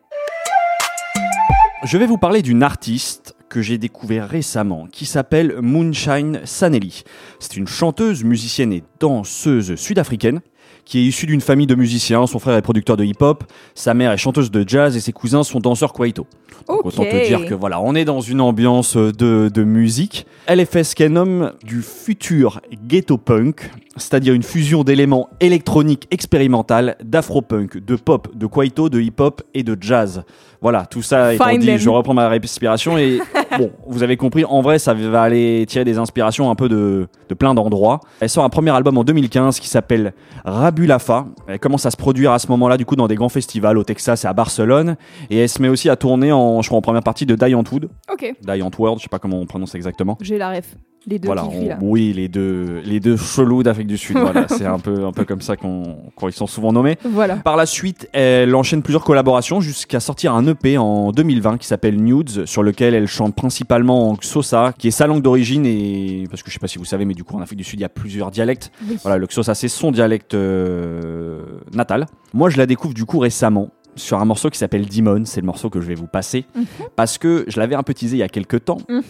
Je 1.84 1.98
vais 1.98 2.08
vous 2.08 2.17
parler 2.17 2.41
d'une 2.41 2.63
artiste 2.63 3.36
que 3.50 3.62
j'ai 3.62 3.77
découvert 3.77 4.27
récemment 4.27 4.88
qui 4.91 5.05
s'appelle 5.05 5.55
Moonshine 5.62 6.41
Sanelli. 6.46 7.03
C'est 7.39 7.58
une 7.58 7.67
chanteuse, 7.67 8.24
musicienne 8.24 8.74
et 8.74 8.84
danseuse 9.00 9.75
sud-africaine 9.75 10.41
qui 10.84 11.00
est 11.00 11.03
issue 11.03 11.25
d'une 11.25 11.41
famille 11.41 11.67
de 11.67 11.75
musiciens. 11.75 12.27
Son 12.27 12.39
frère 12.39 12.55
est 12.55 12.62
producteur 12.62 12.96
de 12.98 13.03
hip-hop, 13.03 13.44
sa 13.74 13.94
mère 13.94 14.12
est 14.12 14.17
chanteuse 14.17 14.51
de 14.51 14.67
jazz 14.67 14.96
et 14.96 15.00
ses 15.00 15.12
cousins 15.12 15.44
sont 15.44 15.60
danseurs 15.60 15.94
kwaito. 15.94 16.27
Autant 16.67 17.03
te 17.03 17.27
dire 17.27 17.46
que 17.46 17.53
voilà, 17.53 17.82
on 17.82 17.94
est 17.96 18.05
dans 18.05 18.22
une 18.22 18.41
ambiance 18.41 18.96
de, 18.96 19.50
de 19.53 19.63
musique. 19.63 20.25
Elle 20.46 20.60
est 20.60 20.72
fait 20.72 20.84
ce 20.84 20.96
qu'elle 20.96 21.13
nomme 21.13 21.53
du 21.63 21.82
futur 21.82 22.62
ghetto 22.88 23.17
punk, 23.17 23.72
c'est-à-dire 23.98 24.34
une 24.34 24.44
fusion 24.44 24.84
d'éléments 24.84 25.30
électroniques 25.40 26.08
expérimentales, 26.12 26.98
d'afro-punk, 27.04 27.78
de 27.78 27.96
pop, 27.96 28.36
de 28.36 28.46
kwaito, 28.46 28.90
de 28.90 29.00
hip-hop 29.00 29.42
et 29.54 29.64
de 29.64 29.78
jazz. 29.80 30.24
Voilà, 30.62 30.86
tout 30.86 31.02
ça 31.02 31.34
étant 31.34 31.58
dit, 31.58 31.78
je 31.78 31.90
reprends 31.90 32.14
ma 32.14 32.28
respiration 32.28 32.98
et 32.98 33.20
bon, 33.58 33.72
vous 33.88 34.04
avez 34.04 34.18
compris, 34.18 34.46
en 34.46 34.62
vrai, 34.62 34.80
ça 34.80 34.94
va 34.94 35.22
aller 35.22 35.66
tirer 35.68 35.86
des 35.86 35.98
inspirations 35.98 36.50
un 36.50 36.56
peu 36.56 36.68
de, 36.68 37.08
de 37.30 37.34
plein 37.36 37.54
d'endroits. 37.54 38.00
Elle 38.20 38.30
sort 38.30 38.44
un 38.44 38.50
premier 38.50 38.72
album 38.72 38.98
en 38.98 39.04
2015 39.04 39.60
qui 39.60 39.70
s'appelle 39.70 40.14
Rabulafa. 40.44 41.28
Elle 41.48 41.60
commence 41.60 41.86
à 41.86 41.92
se 41.92 41.98
produire 41.98 42.32
à 42.32 42.40
ce 42.40 42.48
moment-là, 42.48 42.78
du 42.78 42.86
coup, 42.86 42.96
dans 42.96 43.08
des 43.08 43.16
grands 43.16 43.30
festivals 43.30 43.78
au 43.78 43.84
Texas 43.84 44.24
et 44.24 44.28
à 44.28 44.34
Barcelone. 44.34 44.96
Et 45.30 45.38
elle 45.38 45.50
se 45.50 45.62
met 45.62 45.70
aussi 45.70 45.90
à 45.90 45.96
tourner 45.96 46.32
en, 46.32 46.62
je 46.62 46.68
crois, 46.70 46.80
en 46.80 46.82
première 46.82 47.04
partie 47.04 47.25
de 47.25 47.36
Die 47.36 47.54
Antwood. 47.56 47.90
Ok, 48.12 48.34
Die 48.42 48.64
je 48.98 49.02
sais 49.02 49.10
pas 49.10 49.20
comment 49.20 49.40
on 49.40 49.46
prononce 49.46 49.75
exactement. 49.75 50.18
j'ai 50.22 50.38
la 50.38 50.52
ref. 50.52 50.75
Les 51.07 51.19
deux 51.19 51.27
voilà, 51.27 51.43
là. 51.43 51.77
oui, 51.81 52.13
les 52.13 52.27
deux, 52.27 52.81
les 52.83 53.00
deux 53.00 53.15
chelous 53.17 53.62
d'Afrique 53.63 53.88
du 53.88 53.97
Sud. 53.97 54.17
voilà, 54.17 54.47
c'est 54.50 54.65
un 54.65 54.79
peu, 54.79 55.05
un 55.05 55.12
peu 55.12 55.24
comme 55.25 55.41
ça 55.41 55.55
qu'on, 55.55 55.97
qu'on- 56.15 56.27
ils 56.29 56.33
sont 56.33 56.47
souvent 56.47 56.71
nommés. 56.74 56.97
Voilà. 57.03 57.35
Par 57.38 57.55
la 57.57 57.65
suite, 57.65 58.09
elle 58.13 58.55
enchaîne 58.55 58.81
plusieurs 58.81 59.03
collaborations 59.03 59.62
jusqu'à 59.62 60.00
sortir 60.00 60.33
un 60.33 60.47
EP 60.47 60.77
en 60.77 61.12
2020 61.12 61.57
qui 61.57 61.67
s'appelle 61.67 62.01
Nudes, 62.01 62.45
sur 62.45 62.63
lequel 62.63 62.93
elle 62.95 63.07
chante 63.07 63.35
principalement 63.35 64.09
en 64.09 64.15
Xhosa, 64.15 64.74
qui 64.77 64.88
est 64.88 64.91
sa 64.91 65.05
langue 65.07 65.21
d'origine 65.21 65.65
et 65.65 66.24
parce 66.29 66.41
que 66.41 66.50
je 66.50 66.53
sais 66.55 66.59
pas 66.59 66.67
si 66.67 66.77
vous 66.79 66.85
savez, 66.85 67.05
mais 67.05 67.13
du 67.13 67.24
coup 67.24 67.35
en 67.38 67.41
Afrique 67.41 67.57
du 67.59 67.63
Sud 67.63 67.79
il 67.79 67.83
y 67.83 67.85
a 67.85 67.89
plusieurs 67.89 68.31
dialectes. 68.31 68.71
Oui. 68.89 68.97
Voilà, 69.03 69.17
le 69.17 69.27
Xhosa 69.27 69.53
c'est 69.53 69.67
son 69.67 69.91
dialecte 69.91 70.33
euh, 70.33 71.41
natal. 71.74 72.05
Moi 72.33 72.50
je 72.50 72.57
la 72.57 72.65
découvre 72.65 72.93
du 72.93 73.05
coup 73.05 73.19
récemment 73.19 73.69
sur 73.95 74.19
un 74.19 74.25
morceau 74.25 74.50
qui 74.50 74.57
s'appelle 74.57 74.85
Demon, 74.88 75.24
c'est 75.25 75.39
le 75.39 75.45
morceau 75.45 75.69
que 75.69 75.79
je 75.79 75.88
vais 75.88 75.95
vous 75.95 76.07
passer 76.07 76.45
Mhm. 76.55 76.65
parce 76.97 77.17
que 77.17 77.45
je 77.47 77.59
l'avais 77.59 77.75
un 77.75 77.83
peu 77.83 77.93
teasé 77.93 78.17
il 78.17 78.19
y 78.19 78.24
a 78.24 78.27
quelques 78.27 78.65
temps. 78.65 78.77
Mhm. 78.89 79.01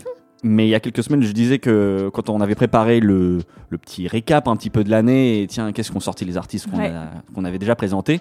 Mais 0.43 0.67
il 0.67 0.69
y 0.69 0.75
a 0.75 0.79
quelques 0.79 1.03
semaines, 1.03 1.23
je 1.23 1.31
disais 1.31 1.57
que 1.59 2.09
quand 2.13 2.29
on 2.29 2.39
avait 2.41 2.55
préparé 2.55 2.99
le, 2.99 3.39
le 3.69 3.77
petit 3.77 4.07
récap 4.07 4.47
un 4.47 4.55
petit 4.55 4.69
peu 4.69 4.83
de 4.83 4.89
l'année, 4.91 5.41
et 5.41 5.47
tiens, 5.47 5.71
qu'est-ce 5.71 5.91
qu'ont 5.91 5.99
sorti 5.99 6.23
les 6.25 6.37
artistes 6.37 6.69
qu'on 6.69 6.77
Ouais. 6.77 6.87
a- 6.89 7.11
qu'on 7.33 7.45
avait 7.45 7.57
déjà 7.57 7.75
présentés, 7.75 8.19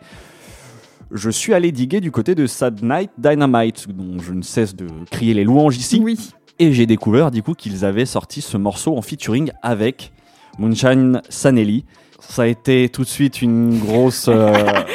je 1.11 1.31
suis 1.31 1.53
allé 1.55 1.71
diguer 1.71 2.01
du 2.01 2.11
côté 2.11 2.35
de 2.35 2.47
Sad 2.47 2.83
Night 2.83 3.11
Dynamite, 3.19 3.87
dont 3.91 4.19
je 4.21 4.33
ne 4.33 4.43
cesse 4.43 4.75
de 4.75 4.87
crier 5.11 5.35
les 5.35 5.45
louanges 5.45 5.77
ici. 5.77 6.01
Oui. 6.03 6.19
Et 6.59 6.73
j'ai 6.73 6.87
découvert 6.87 7.31
du 7.31 7.43
coup 7.43 7.55
qu'ils 7.55 7.85
avaient 7.85 8.07
sorti 8.07 8.41
ce 8.41 8.57
morceau 8.57 8.97
en 8.97 9.03
featuring 9.03 9.51
avec 9.63 10.13
Moonshine 10.59 11.21
Sanelli. 11.29 11.85
Ça 12.29 12.43
a 12.43 12.47
été 12.47 12.89
tout 12.89 13.03
de 13.03 13.09
suite 13.09 13.43
une 13.43 13.79
grosse. 13.79 14.27
euh, 14.29 14.53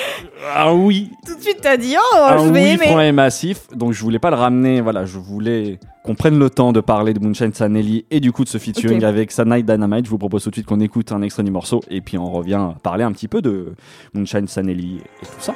ah 0.56 0.74
oui, 0.74 1.12
Tout 1.26 1.36
de 1.36 1.42
suite, 1.42 1.60
t'as 1.62 1.78
dit 1.78 1.96
oh, 1.98 2.18
un 2.18 2.38
je 2.38 2.52
vais 2.52 2.62
oui 2.62 2.68
aimer. 2.70 2.86
franc 2.88 3.00
et 3.02 3.12
massif. 3.12 3.68
Donc 3.76 3.94
je 3.94 4.02
voulais 4.02 4.20
pas 4.20 4.30
le 4.30 4.36
ramener. 4.36 4.82
Voilà, 4.82 5.06
je 5.06 5.18
voulais 5.18 5.80
qu'on 6.04 6.16
prenne 6.16 6.38
le 6.40 6.50
temps 6.50 6.72
de 6.72 6.80
parler 6.82 7.14
de 7.14 7.20
Moonshine 7.20 7.54
Sanelli 7.54 8.06
et 8.12 8.20
du 8.20 8.32
coup 8.32 8.44
de 8.44 8.50
ce 8.50 8.58
featuring 8.58 9.04
avec 9.04 9.38
Night 9.38 9.66
Dynamite. 9.66 10.06
Je 10.06 10.10
vous 10.10 10.18
propose 10.18 10.44
tout 10.44 10.50
de 10.50 10.56
suite 10.56 10.66
qu'on 10.66 10.80
écoute 10.80 11.12
un 11.12 11.22
extrait 11.22 11.44
du 11.44 11.52
morceau 11.52 11.82
et 11.90 12.02
puis 12.02 12.18
on 12.18 12.30
revient 12.32 12.70
parler 12.84 13.04
un 13.04 13.12
petit 13.12 13.28
peu 13.28 13.42
de 13.42 13.74
Moonshine 14.14 14.48
Sanelli 14.48 14.98
et 15.22 15.26
tout 15.26 15.32
ça. 15.40 15.54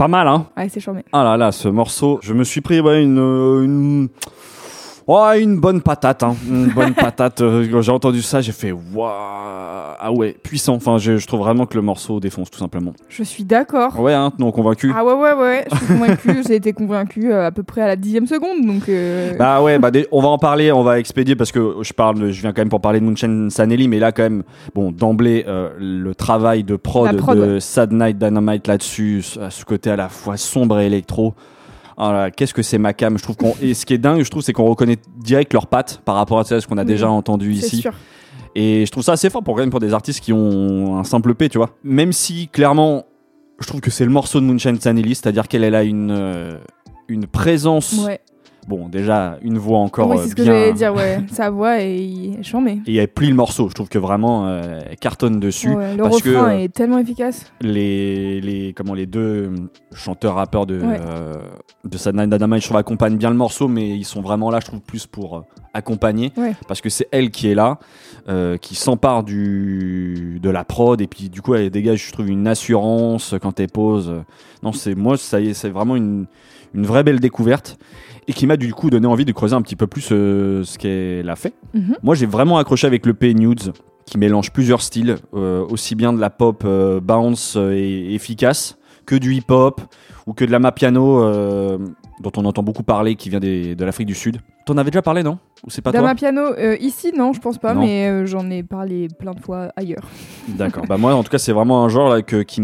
Pas 0.00 0.08
mal, 0.08 0.28
hein 0.28 0.46
Ouais, 0.56 0.66
c'est 0.70 0.80
charmé. 0.80 1.04
Ah 1.12 1.22
là 1.24 1.36
là, 1.36 1.52
ce 1.52 1.68
morceau, 1.68 2.20
je 2.22 2.32
me 2.32 2.42
suis 2.42 2.62
pris 2.62 2.80
ouais, 2.80 3.02
une, 3.02 3.18
euh, 3.18 3.62
une, 3.62 4.08
ouais, 5.14 5.42
une 5.42 5.58
bonne 5.58 5.80
patate, 5.80 6.22
hein. 6.22 6.34
une 6.48 6.68
bonne 6.68 6.94
patate. 6.94 7.40
Euh, 7.40 7.66
Quand 7.70 7.82
j'ai 7.82 7.92
entendu 7.92 8.22
ça, 8.22 8.40
j'ai 8.40 8.52
fait 8.52 8.72
waouh, 8.72 9.10
ah 10.02 10.12
ouais, 10.12 10.34
puissant. 10.42 10.74
Enfin, 10.74 10.98
je, 10.98 11.16
je 11.18 11.26
trouve 11.26 11.40
vraiment 11.40 11.66
que 11.66 11.74
le 11.74 11.82
morceau 11.82 12.20
défonce 12.20 12.50
tout 12.50 12.58
simplement. 12.58 12.92
Je 13.08 13.22
suis 13.22 13.44
d'accord. 13.44 13.98
Ouais, 14.00 14.14
hein, 14.14 14.32
non 14.38 14.50
convaincu. 14.52 14.92
Ah 14.96 15.04
ouais, 15.04 15.12
ouais, 15.14 15.32
ouais, 15.34 15.64
je 15.70 15.76
suis 15.76 15.86
convaincue. 15.86 16.42
J'ai 16.48 16.54
été 16.56 16.72
convaincue 16.72 17.32
euh, 17.32 17.46
à 17.46 17.50
peu 17.50 17.62
près 17.62 17.82
à 17.82 17.86
la 17.86 17.96
dixième 17.96 18.26
seconde, 18.26 18.64
donc. 18.64 18.88
euh, 18.88 19.36
Bah 19.38 19.62
ouais, 19.62 19.78
bah 19.78 19.90
on 20.12 20.20
va 20.22 20.28
en 20.28 20.38
parler, 20.38 20.72
on 20.72 20.82
va 20.82 20.98
expédier 20.98 21.36
parce 21.36 21.52
que 21.52 21.76
je 21.82 21.92
parle, 21.92 22.30
je 22.30 22.40
viens 22.40 22.52
quand 22.52 22.62
même 22.62 22.68
pour 22.70 22.80
parler 22.80 23.00
de 23.00 23.04
Moonshine 23.04 23.50
Sanelli, 23.50 23.88
mais 23.88 23.98
là 23.98 24.12
quand 24.12 24.22
même, 24.22 24.42
bon, 24.74 24.90
d'emblée, 24.92 25.44
euh, 25.46 25.70
le 25.78 26.14
travail 26.14 26.64
de 26.64 26.76
prod, 26.76 27.14
de 27.14 27.54
ouais. 27.54 27.60
Sad 27.60 27.92
Night 27.92 28.18
Dynamite 28.18 28.66
là-dessus, 28.66 29.24
à 29.40 29.50
ce 29.50 29.64
côté 29.64 29.90
à 29.90 29.96
la 29.96 30.08
fois 30.08 30.36
sombre 30.36 30.78
et 30.80 30.86
électro. 30.86 31.34
Là, 32.00 32.30
qu'est-ce 32.30 32.54
que 32.54 32.62
c'est 32.62 32.78
ma 32.78 32.92
cam 32.94 33.18
Je 33.18 33.22
trouve 33.22 33.36
qu'on 33.36 33.54
et 33.60 33.74
ce 33.74 33.84
qui 33.84 33.94
est 33.94 33.98
dingue, 33.98 34.22
je 34.22 34.30
trouve, 34.30 34.42
c'est 34.42 34.52
qu'on 34.52 34.66
reconnaît 34.66 34.96
direct 35.18 35.52
leurs 35.52 35.66
pattes 35.66 36.00
par 36.04 36.14
rapport 36.16 36.38
à 36.38 36.44
ce 36.44 36.66
qu'on 36.66 36.78
a 36.78 36.82
Oui, 36.82 36.86
déjà 36.86 37.10
entendu 37.10 37.52
ici. 37.52 37.76
sûr. 37.78 37.92
Et 38.54 38.84
je 38.86 38.90
trouve 38.90 39.04
ça 39.04 39.12
assez 39.12 39.30
fort 39.30 39.42
pour 39.44 39.54
quand 39.54 39.60
même 39.60 39.70
pour 39.70 39.80
des 39.80 39.92
artistes 39.94 40.20
qui 40.20 40.32
ont 40.32 40.98
un 40.98 41.04
simple 41.04 41.34
P, 41.34 41.48
tu 41.48 41.58
vois. 41.58 41.70
Même 41.84 42.12
si 42.12 42.48
clairement, 42.48 43.04
je 43.60 43.66
trouve 43.66 43.80
que 43.80 43.90
c'est 43.90 44.04
le 44.04 44.10
morceau 44.10 44.40
de 44.40 44.46
Moonshine 44.46 44.80
Sanelli, 44.80 45.14
c'est-à-dire 45.14 45.46
qu'elle 45.46 45.62
elle 45.62 45.74
a 45.74 45.84
une 45.84 46.10
euh, 46.10 46.58
une 47.08 47.26
présence. 47.26 47.92
Ouais. 48.04 48.20
Bon, 48.68 48.88
déjà 48.88 49.38
une 49.42 49.58
voix 49.58 49.78
encore 49.78 50.08
oui, 50.10 50.18
euh, 50.18 50.22
c'est 50.22 50.28
ce 50.30 50.34
que 50.36 50.42
bien. 50.42 50.52
j'allais 50.52 50.72
dire, 50.72 50.94
ouais. 50.94 51.18
Sa 51.32 51.50
voix 51.50 51.80
est 51.80 52.42
charmée. 52.42 52.82
Et 52.86 52.96
elle 52.96 53.08
plie 53.08 53.28
le 53.28 53.34
morceau. 53.34 53.68
Je 53.68 53.74
trouve 53.74 53.88
que 53.88 53.98
vraiment 53.98 54.46
euh, 54.46 54.80
elle 54.88 54.96
cartonne 54.96 55.40
dessus. 55.40 55.70
Ouais, 55.74 55.96
le 55.96 56.02
parce 56.02 56.22
que, 56.22 56.28
refrain 56.30 56.52
euh, 56.54 56.58
est 56.64 56.68
tellement 56.72 56.98
efficace. 56.98 57.50
Les, 57.60 58.40
les, 58.40 58.72
comment, 58.74 58.94
les 58.94 59.06
deux 59.06 59.20
euh, 59.20 59.54
chanteurs 59.94 60.34
rappeurs 60.34 60.66
de, 60.66 60.78
Ouais. 60.80 61.00
euh, 61.00 61.34
de 61.84 61.98
Sad 61.98 62.14
Night 62.14 62.30
Dynamite, 62.30 62.60
je 62.62 62.66
trouve, 62.66 62.76
accompagnent 62.76 63.16
bien 63.16 63.30
le 63.30 63.36
morceau, 63.36 63.66
mais 63.66 63.88
ils 63.90 64.04
sont 64.04 64.20
vraiment 64.20 64.50
là, 64.50 64.60
je 64.60 64.66
trouve, 64.66 64.80
plus 64.80 65.06
pour 65.06 65.44
accompagner. 65.74 66.32
Ouais. 66.36 66.54
Parce 66.68 66.80
que 66.80 66.88
c'est 66.90 67.08
elle 67.12 67.30
qui 67.30 67.48
est 67.50 67.54
là, 67.54 67.78
euh, 68.28 68.56
qui 68.56 68.74
s'empare 68.74 69.24
du, 69.24 70.38
de 70.42 70.50
la 70.50 70.64
prod, 70.64 71.00
et 71.00 71.06
puis 71.06 71.28
du 71.28 71.42
coup, 71.42 71.54
elle 71.54 71.70
dégage, 71.70 72.06
je 72.08 72.12
trouve, 72.12 72.28
une 72.28 72.46
assurance 72.46 73.34
quand 73.40 73.58
elle 73.60 73.68
pose. 73.70 74.12
Non, 74.62 74.72
c'est 74.72 74.94
moi, 74.94 75.16
ça 75.16 75.40
y 75.40 75.48
est, 75.48 75.54
c'est 75.54 75.70
vraiment 75.70 75.96
une, 75.96 76.26
une 76.74 76.86
vraie 76.86 77.02
belle 77.02 77.20
découverte. 77.20 77.78
Et 78.28 78.32
qui 78.32 78.46
m'a 78.46 78.56
du 78.56 78.72
coup 78.72 78.90
donné 78.90 79.06
envie 79.06 79.24
de 79.24 79.32
creuser 79.32 79.56
un 79.56 79.62
petit 79.62 79.74
peu 79.76 79.86
plus 79.88 80.08
euh, 80.12 80.62
ce 80.62 80.78
qu'elle 80.78 81.28
a 81.28 81.36
fait. 81.36 81.52
Mhm. 81.74 81.96
Moi, 82.02 82.14
j'ai 82.14 82.26
vraiment 82.26 82.58
accroché 82.58 82.86
avec 82.86 83.04
le 83.06 83.14
P 83.14 83.34
Nudes, 83.34 83.72
qui 84.06 84.18
mélange 84.18 84.52
plusieurs 84.52 84.82
styles, 84.82 85.16
euh, 85.34 85.64
aussi 85.68 85.94
bien 85.96 86.12
de 86.12 86.20
la 86.20 86.30
pop 86.30 86.62
euh, 86.64 87.00
bounce 87.00 87.56
et 87.56 88.14
efficace, 88.14 88.78
que 89.06 89.16
du 89.16 89.34
hip-hop, 89.34 89.80
ou 90.26 90.32
que 90.34 90.44
de 90.44 90.52
la 90.52 90.60
mapiano, 90.60 91.20
dont 92.20 92.32
on 92.36 92.44
entend 92.44 92.62
beaucoup 92.62 92.82
parler, 92.84 93.16
qui 93.16 93.30
vient 93.30 93.40
des- 93.40 93.74
de 93.74 93.84
l'Afrique 93.84 94.06
du 94.06 94.14
Sud. 94.14 94.36
T'en 94.66 94.76
avais 94.76 94.90
déjà 94.90 95.02
parlé, 95.02 95.22
non? 95.24 95.38
Ou 95.66 95.70
c'est 95.70 95.82
pas 95.82 95.90
toi? 95.90 96.14
piano, 96.14 96.42
euh, 96.58 96.76
ici, 96.80 97.10
non, 97.16 97.32
je 97.32 97.40
pense 97.40 97.58
pas, 97.58 97.74
Non. 97.74 97.80
mais 97.80 98.08
euh, 98.08 98.26
j'en 98.26 98.48
ai 98.50 98.62
parlé 98.62 99.08
plein 99.18 99.32
de 99.32 99.40
fois 99.40 99.72
ailleurs. 99.74 100.04
D'accord. 100.48 100.84
bah 100.86 100.98
moi, 100.98 101.14
en 101.14 101.24
tout 101.24 101.30
cas, 101.30 101.38
c'est 101.38 101.52
vraiment 101.52 101.84
un 101.84 101.88
genre 101.88 102.10
là, 102.10 102.22
que, 102.22 102.42
qui, 102.42 102.60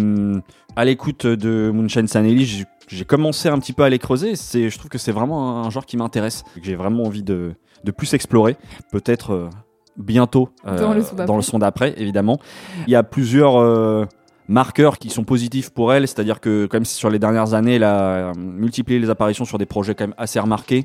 à 0.77 0.85
l'écoute 0.85 1.27
de 1.27 1.71
Moonshine 1.75 2.07
Sanelli, 2.07 2.65
j'ai- 2.87 3.05
commencé 3.05 3.49
un 3.49 3.59
petit 3.59 3.73
peu 3.73 3.83
à 3.83 3.89
les 3.89 3.99
creuser. 3.99 4.37
C'est, 4.37 4.71
je 4.71 4.79
trouve 4.79 4.91
que 4.91 4.99
c'est 4.99 5.13
vraiment 5.13 5.65
un 5.65 5.71
genre 5.71 5.87
qui 5.87 5.97
m'intéresse, 5.97 6.45
que 6.55 6.63
j'ai 6.65 6.77
vraiment 6.77 7.05
envie 7.05 7.23
de, 7.23 7.55
de 7.85 7.91
plus 7.91 8.13
explorer. 8.15 8.57
Peut-être 8.93 9.33
euh, 9.33 9.49
bientôt 9.97 10.51
euh, 10.67 10.79
Dans 11.27 11.37
le 11.37 11.43
son 11.43 11.59
d'après. 11.59 11.95
évidemment. 11.97 12.39
Il 12.87 12.91
y 12.93 12.97
a 12.97 13.03
plusieurs 13.03 13.57
euh, 13.59 14.05
marqueurs 14.49 14.99
qui 14.99 15.11
sont 15.11 15.25
positifs 15.25 15.71
pour 15.71 15.93
elle, 15.93 16.07
c'est-à-dire 16.07 16.41
que 16.41 16.67
quand 16.67 16.77
même 16.77 16.85
sur 16.85 17.11
les 17.11 17.19
dernières 17.19 17.55
années, 17.55 17.77
elle 17.77 17.85
a 17.85 18.33
multiplié 18.37 18.99
les 19.01 19.11
apparitions 19.11 19.45
sur 19.45 19.59
des 19.59 19.67
projets 19.67 19.95
quand 19.95 20.05
même 20.07 20.15
assez 20.19 20.39
remarqués. 20.39 20.85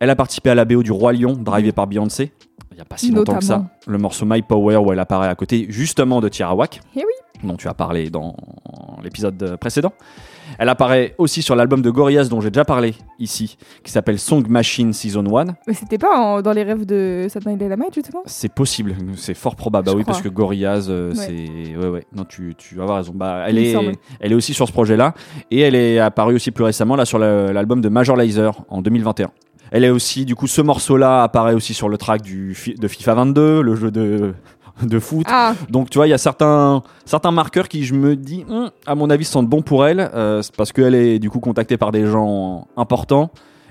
Elle 0.00 0.10
a 0.10 0.16
participé 0.16 0.50
à 0.50 0.54
la 0.54 0.64
BO 0.64 0.82
du 0.84 0.92
Roi 0.92 1.12
Lion, 1.12 1.32
drivé 1.32 1.72
par 1.72 1.86
Beyoncé. 1.88 2.32
Il 2.70 2.76
n'y 2.76 2.80
a 2.80 2.84
pas 2.84 2.96
si 2.96 3.10
longtemps 3.10 3.38
que 3.38 3.44
ça. 3.44 3.64
Le 3.88 3.98
morceau 3.98 4.24
My 4.28 4.42
Power 4.42 4.76
où 4.76 4.92
elle 4.92 5.00
apparaît 5.00 5.26
à 5.28 5.34
côté 5.34 5.66
justement 5.70 6.20
de 6.20 6.28
Tierra 6.28 6.54
Whack, 6.54 6.80
Eh 6.94 7.00
oui. 7.00 7.12
dont 7.48 7.56
tu 7.56 7.66
as 7.66 7.74
parlé 7.74 8.08
dans 8.08 8.36
l'épisode 9.02 9.56
précédent. 9.60 9.92
Elle 10.58 10.68
apparaît 10.68 11.14
aussi 11.18 11.42
sur 11.42 11.54
l'album 11.56 11.82
de 11.82 11.90
Gorillaz 11.90 12.28
dont 12.28 12.40
j'ai 12.40 12.50
déjà 12.50 12.64
parlé 12.64 12.94
ici, 13.18 13.56
qui 13.84 13.92
s'appelle 13.92 14.18
Song 14.18 14.46
Machine 14.48 14.92
Season 14.92 15.24
1. 15.36 15.44
Mais 15.66 15.74
c'était 15.74 15.98
pas 15.98 16.16
en- 16.18 16.42
dans 16.42 16.52
les 16.52 16.62
rêves 16.62 16.86
de 16.86 17.26
Saturday 17.28 17.50
Night 17.56 17.62
Dynamite, 17.62 17.94
justement? 17.94 18.22
C'est 18.26 18.52
possible, 18.52 18.96
c'est 19.16 19.34
fort 19.34 19.56
probable. 19.56 19.86
Bah 19.86 19.92
oui, 19.94 20.02
crois. 20.02 20.12
parce 20.14 20.22
que 20.22 20.28
Gorillaz, 20.28 20.86
euh, 20.88 21.10
Ouais. 21.10 21.14
c'est. 21.16 21.76
Ouais, 21.76 21.88
ouais. 21.88 22.06
Non, 22.14 22.24
tu, 22.24 22.54
tu 22.56 22.74
vas 22.76 22.82
avoir 22.84 22.98
raison. 22.98 23.12
Bah, 23.14 23.44
elle, 23.46 23.56
Il 23.58 23.62
me 23.62 23.66
est, 23.68 23.72
semble. 23.72 23.92
elle 24.20 24.32
est 24.32 24.34
aussi 24.36 24.54
sur 24.54 24.66
ce 24.66 24.72
projet-là. 24.72 25.14
Et 25.50 25.60
elle 25.60 25.74
est 25.74 25.98
apparue 25.98 26.34
aussi 26.34 26.50
plus 26.50 26.64
récemment 26.64 26.96
là, 26.96 27.04
sur 27.04 27.18
le- 27.18 27.52
l'album 27.52 27.80
de 27.80 27.88
Major 27.88 28.16
Lazer 28.16 28.52
en 28.68 28.80
2021. 28.82 29.30
Elle 29.70 29.84
est 29.84 29.90
aussi, 29.90 30.24
du 30.24 30.34
coup, 30.34 30.46
ce 30.46 30.62
morceau-là 30.62 31.22
apparaît 31.22 31.52
aussi 31.52 31.74
sur 31.74 31.90
le 31.90 31.98
track 31.98 32.22
du, 32.22 32.54
fi- 32.54 32.74
de 32.74 32.88
FIFA 32.88 33.14
22, 33.14 33.60
le 33.60 33.74
jeu 33.74 33.90
de, 33.90 34.32
de 34.82 34.98
foot. 34.98 35.26
Ah, 35.28 35.54
Donc, 35.70 35.90
tu 35.90 35.98
vois, 35.98 36.06
il 36.06 36.10
y 36.10 36.14
a 36.14 36.18
certains, 36.18 36.82
certains 37.04 37.30
marqueurs 37.30 37.68
qui, 37.68 37.84
je 37.84 37.94
me 37.94 38.16
dis, 38.16 38.44
Hum, 38.48 38.70
à 38.86 38.94
mon 38.94 39.10
avis, 39.10 39.24
sentent 39.24 39.48
bon 39.48 39.62
pour 39.62 39.86
elle, 39.86 40.00
euh, 40.14 40.42
c'est 40.42 40.54
parce 40.56 40.72
qu'elle 40.72 40.94
est, 40.94 41.18
du 41.18 41.30
coup, 41.30 41.40
contactée 41.40 41.76
par 41.76 41.92
des 41.92 42.06
gens 42.06 42.66
importants. 42.76 43.30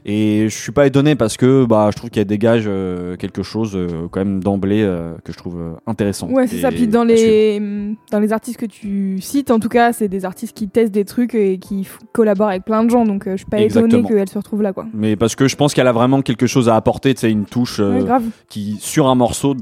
Et 0.10 0.48
je 0.48 0.56
suis 0.58 0.72
pas 0.72 0.88
étonné 0.88 1.16
parce 1.16 1.36
que 1.36 1.66
bah, 1.66 1.90
je 1.92 1.98
trouve 1.98 2.10
qu'elle 2.10 2.24
dégage 2.28 2.64
euh, 2.66 3.18
quelque 3.18 3.44
chose 3.44 3.72
euh, 3.76 4.08
quand 4.10 4.22
même 4.22 4.42
d'emblée 4.42 4.82
euh, 4.82 5.16
que 5.26 5.34
je 5.34 5.38
trouve 5.38 5.58
intéressant. 5.86 6.30
ouais, 6.30 6.48
c'est 6.48 6.60
ça. 6.62 6.70
Puis 6.70 6.88
dans 6.88 7.04
les, 7.04 7.58
hum, 7.60 7.98
dans 8.10 8.22
les 8.22 8.32
artistes 8.32 8.58
que 8.58 8.66
tu 8.66 9.20
cites, 9.20 9.52
en 9.52 9.60
tout 9.60 9.68
cas, 9.68 9.92
c'est 9.92 10.08
des 10.08 10.24
artistes 10.24 10.56
qui 10.56 10.70
testent 10.70 10.94
des 10.94 11.04
trucs 11.04 11.36
et 11.36 11.58
qui 11.60 11.86
collaborent 12.14 12.48
avec 12.48 12.64
plein 12.64 12.86
de 12.86 12.90
gens. 12.90 13.04
Donc, 13.04 13.24
je 13.28 13.36
suis 13.36 13.46
pas 13.48 13.60
Exactement. 13.60 14.08
qu'elle 14.08 14.30
se 14.30 14.38
retrouve 14.38 14.62
là, 14.62 14.72
quoi. 14.72 14.86
Mais 14.94 15.18
parce 15.18 15.36
que 15.36 15.50
je 15.50 15.58
pense 15.58 15.74
qu'elle 15.74 15.88
a 15.88 15.92
vraiment 15.94 16.22
quelque 16.22 16.48
chose 16.48 16.70
à 16.70 16.78
apporter, 16.78 17.14
tu 17.14 17.22
sais, 17.22 17.32
une 17.32 17.44
touche 17.46 17.80
Ouais, 17.80 18.06
qui, 18.48 18.78
sur 18.80 19.08
un 19.08 19.16
morceau, 19.16 19.56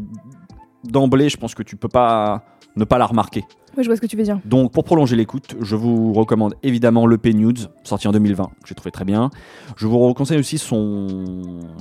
d'emblée, 0.86 1.30
je 1.30 1.38
pense 1.38 1.56
que 1.56 1.63
tu 1.63 1.75
peux 1.75 1.89
pas 1.89 2.44
ne 2.75 2.84
pas 2.84 2.98
la 2.98 3.06
remarquer. 3.06 3.44
Ouais, 3.77 3.84
je 3.84 3.89
vois 3.89 3.98
ce 3.98 4.01
que 4.01 4.08
tu 4.08 4.15
veux 4.15 4.24
dire. 4.24 4.39
Donc 4.46 4.72
pour 4.72 4.86
prolonger 4.86 5.18
l'écoute, 5.18 5.56
je 5.60 5.75
vous 5.75 6.13
recommande 6.13 6.56
évidemment 6.63 7.06
le 7.06 7.18
P 7.18 7.34
Nudes, 7.34 7.70
sorti 7.84 8.08
en 8.08 8.13
2020, 8.13 8.46
que 8.46 8.68
j'ai 8.68 8.75
trouvé 8.75 8.92
très 8.92 9.04
bien. 9.04 9.30
Je 9.75 9.86
vous 9.86 10.13
conseille 10.13 10.39
aussi 10.39 10.58
son 10.58 11.08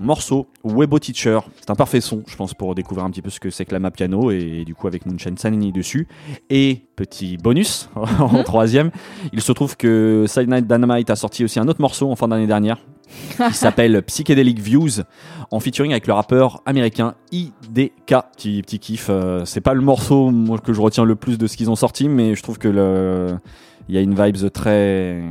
morceau 0.02 0.48
Webo 0.64 0.98
Teacher. 0.98 1.38
C'est 1.60 1.70
un 1.70 1.76
parfait 1.76 2.00
son, 2.00 2.24
je 2.26 2.34
pense, 2.34 2.52
pour 2.52 2.74
découvrir 2.74 3.04
un 3.04 3.10
petit 3.10 3.22
peu 3.22 3.30
ce 3.30 3.38
que 3.38 3.48
c'est 3.50 3.64
que 3.64 3.72
la 3.72 3.78
map 3.78 3.92
piano 3.92 4.32
et, 4.32 4.64
du 4.64 4.74
coup 4.74 4.88
avec 4.88 5.06
Moonshine 5.06 5.38
Sanini 5.38 5.70
dessus. 5.70 6.08
Et 6.50 6.82
petit 6.96 7.36
bonus 7.36 7.88
en 8.18 8.42
troisième, 8.42 8.90
il 9.32 9.40
se 9.40 9.52
trouve 9.52 9.76
que 9.76 10.24
Side 10.26 10.48
Night 10.48 10.66
Dynamite 10.66 11.10
a 11.10 11.16
sorti 11.16 11.44
aussi 11.44 11.60
un 11.60 11.68
autre 11.68 11.80
morceau 11.80 12.10
en 12.10 12.16
fin 12.16 12.26
d'année 12.26 12.48
dernière 12.48 12.78
qui 13.48 13.54
s'appelle 13.54 14.02
Psychedelic 14.02 14.58
Views 14.58 15.02
en 15.50 15.60
featuring 15.60 15.92
avec 15.92 16.06
le 16.06 16.12
rappeur 16.12 16.62
américain 16.66 17.14
IDK. 17.32 18.14
Petit, 18.36 18.62
petit 18.62 18.78
kiff. 18.78 19.06
euh, 19.10 19.44
c'est 19.44 19.60
pas 19.60 19.74
le 19.74 19.80
morceau 19.80 20.30
moi, 20.30 20.58
que 20.58 20.72
je 20.72 20.80
retiens 20.80 21.04
le 21.04 21.14
plus 21.16 21.38
de 21.38 21.46
ce 21.46 21.56
qu'ils 21.56 21.70
ont 21.70 21.76
sorti, 21.76 22.08
mais 22.08 22.34
je 22.34 22.42
trouve 22.42 22.58
que 22.58 22.68
le 22.68 23.28
il 23.88 23.94
y 23.94 23.98
a 23.98 24.00
une 24.00 24.14
vibes 24.14 24.50
très 24.50 25.22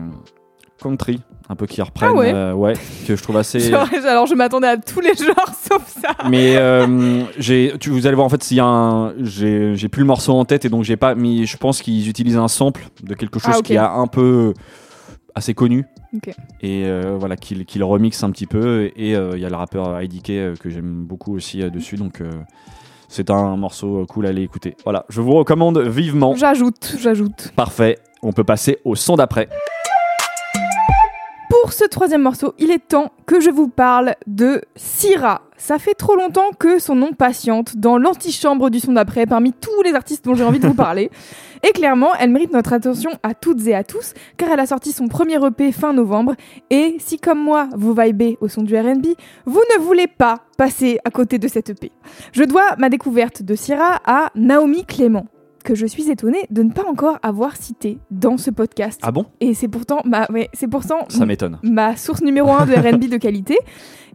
country, 0.82 1.22
un 1.50 1.56
peu 1.56 1.66
qui 1.66 1.82
reprennent. 1.82 2.10
Ah 2.12 2.18
ouais 2.18 2.34
euh, 2.34 2.54
ouais, 2.54 2.74
que 3.08 3.16
je 3.16 3.24
trouve 3.24 3.38
assez. 3.38 3.60
Genre, 3.72 3.88
alors, 4.06 4.25
je 4.28 4.36
m'attendais 4.36 4.68
à 4.68 4.78
tous 4.78 5.00
les 5.00 5.13
genres 5.16 5.54
sauf 5.72 5.88
ça. 6.02 6.10
Mais 6.30 6.58
euh, 6.58 7.24
j'ai, 7.38 7.74
tu, 7.80 7.90
vous 7.90 8.06
allez 8.06 8.16
voir 8.16 8.25
en 8.25 8.30
fait 8.30 8.44
s'il 8.44 8.58
y 8.58 8.60
a 8.60 8.66
un, 8.66 9.13
j'ai, 9.24 9.75
j'ai 9.75 9.88
plus 9.88 10.02
le 10.02 10.08
morceau 10.08 10.34
en 10.34 10.44
tête 10.46 10.66
et 10.66 10.70
donc 10.70 10.84
j'ai 10.84 10.98
pas, 10.98 11.16
mais 11.16 11.46
je 11.46 11.58
pense 11.58 11.82
qu'ils 11.82 12.10
utilisent 12.10 12.38
un 12.38 12.50
sample 12.50 12.86
de 13.02 13.13
quelque 13.16 13.40
chose 13.40 13.54
Ah, 13.56 13.60
ok. 13.60 13.63
qui 13.66 13.74
est 13.74 13.78
un 13.78 14.08
peu 14.08 14.54
assez 15.36 15.54
connu 15.54 15.86
Ok. 16.15 16.27
et 16.62 16.86
euh, 16.86 17.17
voilà 17.17 17.36
qu'il 17.36 17.84
remixe 17.84 18.24
un 18.24 18.29
petit 18.29 18.46
peu 18.46 18.91
et 18.96 19.15
euh, 19.15 19.32
il 19.34 19.41
y 19.41 19.46
a 19.46 19.50
le 19.50 19.55
rappeur 19.55 20.00
IDK 20.00 20.29
euh, 20.29 20.55
que 20.55 20.70
j'aime 20.70 21.03
beaucoup 21.05 21.36
aussi 21.36 21.67
dessus 21.72 21.96
donc 21.96 22.22
c'est 23.08 23.29
un 23.29 23.55
morceau 23.58 24.05
cool 24.08 24.25
à 24.25 24.29
aller 24.29 24.41
écouter. 24.41 24.75
Voilà, 24.84 25.05
je 25.10 25.22
vous 25.22 25.34
recommande 25.34 25.77
vivement. 25.79 26.36
J'ajoute, 26.36 26.96
j'ajoute. 27.00 27.51
Parfait, 27.55 28.00
on 28.24 28.32
peut 28.32 28.43
passer 28.43 28.79
au 28.86 28.96
son 28.96 29.15
d'après. 29.15 29.50
Pour 31.50 31.74
ce 31.74 31.86
troisième 31.86 32.24
morceau, 32.24 32.55
il 32.58 32.72
est 32.72 32.88
temps 32.88 33.12
que 33.27 33.39
je 33.39 33.51
vous 33.51 33.67
parle 33.67 34.15
de 34.25 34.62
Syrah. 34.75 35.43
Ça 35.58 35.77
fait 35.77 35.93
trop 35.93 36.15
longtemps 36.15 36.50
que 36.58 36.79
son 36.79 36.96
nom 36.96 37.13
patiente 37.13 37.77
dans 37.77 37.98
l'antichambre 37.98 38.70
du 38.70 38.79
son 38.79 38.93
d'après 38.93 39.25
parmi 39.25 39.53
tous 39.53 39.82
les 39.84 39.93
artistes 39.93 40.25
dont 40.25 40.34
j'ai 40.34 40.43
envie 40.43 40.60
de 40.60 40.67
vous 40.67 40.74
parler. 40.74 41.12
Et 41.65 41.72
clairement, 41.72 42.13
elle 42.20 42.29
mérite 42.29 42.51
notre 42.51 42.74
attention 42.74 43.12
à 43.24 43.34
toutes 43.34 43.65
et 43.67 43.74
à 43.74 43.86
tous, 43.86 44.13
car 44.36 44.50
elle 44.51 44.60
a 44.60 44.65
sorti 44.65 44.91
son 44.91 45.08
premier 45.08 45.43
EP 45.46 45.72
fin 45.72 45.93
novembre. 45.93 46.36
Et 46.70 46.98
si, 47.00 47.17
comme 47.17 47.39
moi, 47.41 47.70
vous 47.74 47.93
vibez 47.93 48.38
au 48.41 48.50
son 48.50 48.63
du 48.63 48.75
RB, 48.75 49.05
vous 49.46 49.62
ne 49.75 49.82
voulez 49.82 50.08
pas 50.08 50.39
passer 50.58 51.00
à 51.05 51.10
côté 51.10 51.39
de 51.39 51.48
cette 51.48 51.70
EP. 51.70 51.91
Je 52.34 52.43
dois 52.43 52.75
ma 52.77 52.89
découverte 52.89 53.43
de 53.43 53.55
Syrah 53.55 54.01
à 54.05 54.29
Naomi 54.36 54.86
Clément, 54.86 55.25
que 55.63 55.75
je 55.75 55.86
suis 55.86 56.10
étonnée 56.10 56.46
de 56.50 56.63
ne 56.63 56.72
pas 56.72 56.86
encore 56.88 57.17
avoir 57.24 57.55
cité 57.55 57.98
dans 58.12 58.38
ce 58.38 58.51
podcast. 58.51 59.00
Ah 59.03 59.12
bon? 59.12 59.25
Et 59.39 59.53
c'est 59.53 59.67
pourtant, 59.67 60.01
ma, 60.05 60.27
ouais, 60.32 60.50
c'est 60.53 60.67
pourtant 60.67 61.00
Ça 61.10 61.25
m'étonne. 61.25 61.60
ma 61.63 61.96
source 61.96 62.22
numéro 62.22 62.51
un 62.51 62.65
de 62.65 62.74
R&B 62.74 63.10
de 63.10 63.17
qualité. 63.17 63.58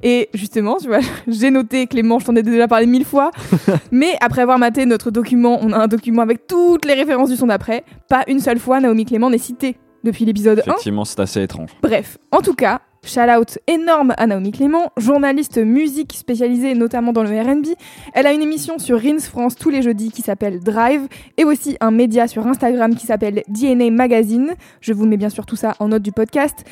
Et 0.02 0.28
justement, 0.34 0.76
tu 0.76 0.86
vois, 0.88 1.00
j'ai 1.26 1.50
noté 1.50 1.86
Clément, 1.86 2.18
je 2.18 2.26
t'en 2.26 2.36
ai 2.36 2.42
déjà 2.42 2.68
parlé 2.68 2.86
mille 2.86 3.04
fois. 3.04 3.30
mais 3.90 4.16
après 4.20 4.42
avoir 4.42 4.58
maté 4.58 4.86
notre 4.86 5.10
document, 5.10 5.58
on 5.62 5.72
a 5.72 5.78
un 5.78 5.88
document 5.88 6.22
avec 6.22 6.46
toutes 6.46 6.84
les 6.84 6.94
références 6.94 7.30
du 7.30 7.36
son 7.36 7.46
d'après. 7.46 7.84
Pas 8.08 8.24
une 8.28 8.40
seule 8.40 8.58
fois 8.58 8.80
Naomi 8.80 9.04
Clément 9.04 9.30
n'est 9.30 9.38
citée 9.38 9.76
depuis 10.04 10.24
l'épisode 10.24 10.60
1. 10.60 10.62
Effectivement, 10.62 11.04
c'est 11.04 11.18
assez 11.20 11.42
étrange. 11.42 11.70
Bref, 11.82 12.18
en 12.30 12.40
tout 12.40 12.54
cas, 12.54 12.80
shout 13.08 13.30
out 13.30 13.58
énorme 13.66 14.14
à 14.18 14.26
Naomi 14.26 14.52
Clément, 14.52 14.92
journaliste 14.98 15.58
musique 15.58 16.12
spécialisée 16.12 16.74
notamment 16.74 17.12
dans 17.12 17.22
le 17.22 17.30
RB. 17.30 17.66
Elle 18.12 18.26
a 18.26 18.32
une 18.32 18.42
émission 18.42 18.78
sur 18.78 19.00
Rins 19.00 19.20
France 19.20 19.56
tous 19.56 19.70
les 19.70 19.82
jeudis 19.82 20.10
qui 20.10 20.22
s'appelle 20.22 20.60
Drive 20.60 21.08
et 21.38 21.44
aussi 21.44 21.76
un 21.80 21.90
média 21.90 22.28
sur 22.28 22.46
Instagram 22.46 22.94
qui 22.94 23.06
s'appelle 23.06 23.42
DNA 23.48 23.90
Magazine. 23.90 24.54
Je 24.80 24.92
vous 24.92 25.06
mets 25.06 25.16
bien 25.16 25.30
sûr 25.30 25.46
tout 25.46 25.56
ça 25.56 25.74
en 25.80 25.88
note 25.88 26.02
du 26.02 26.12
podcast. 26.12 26.64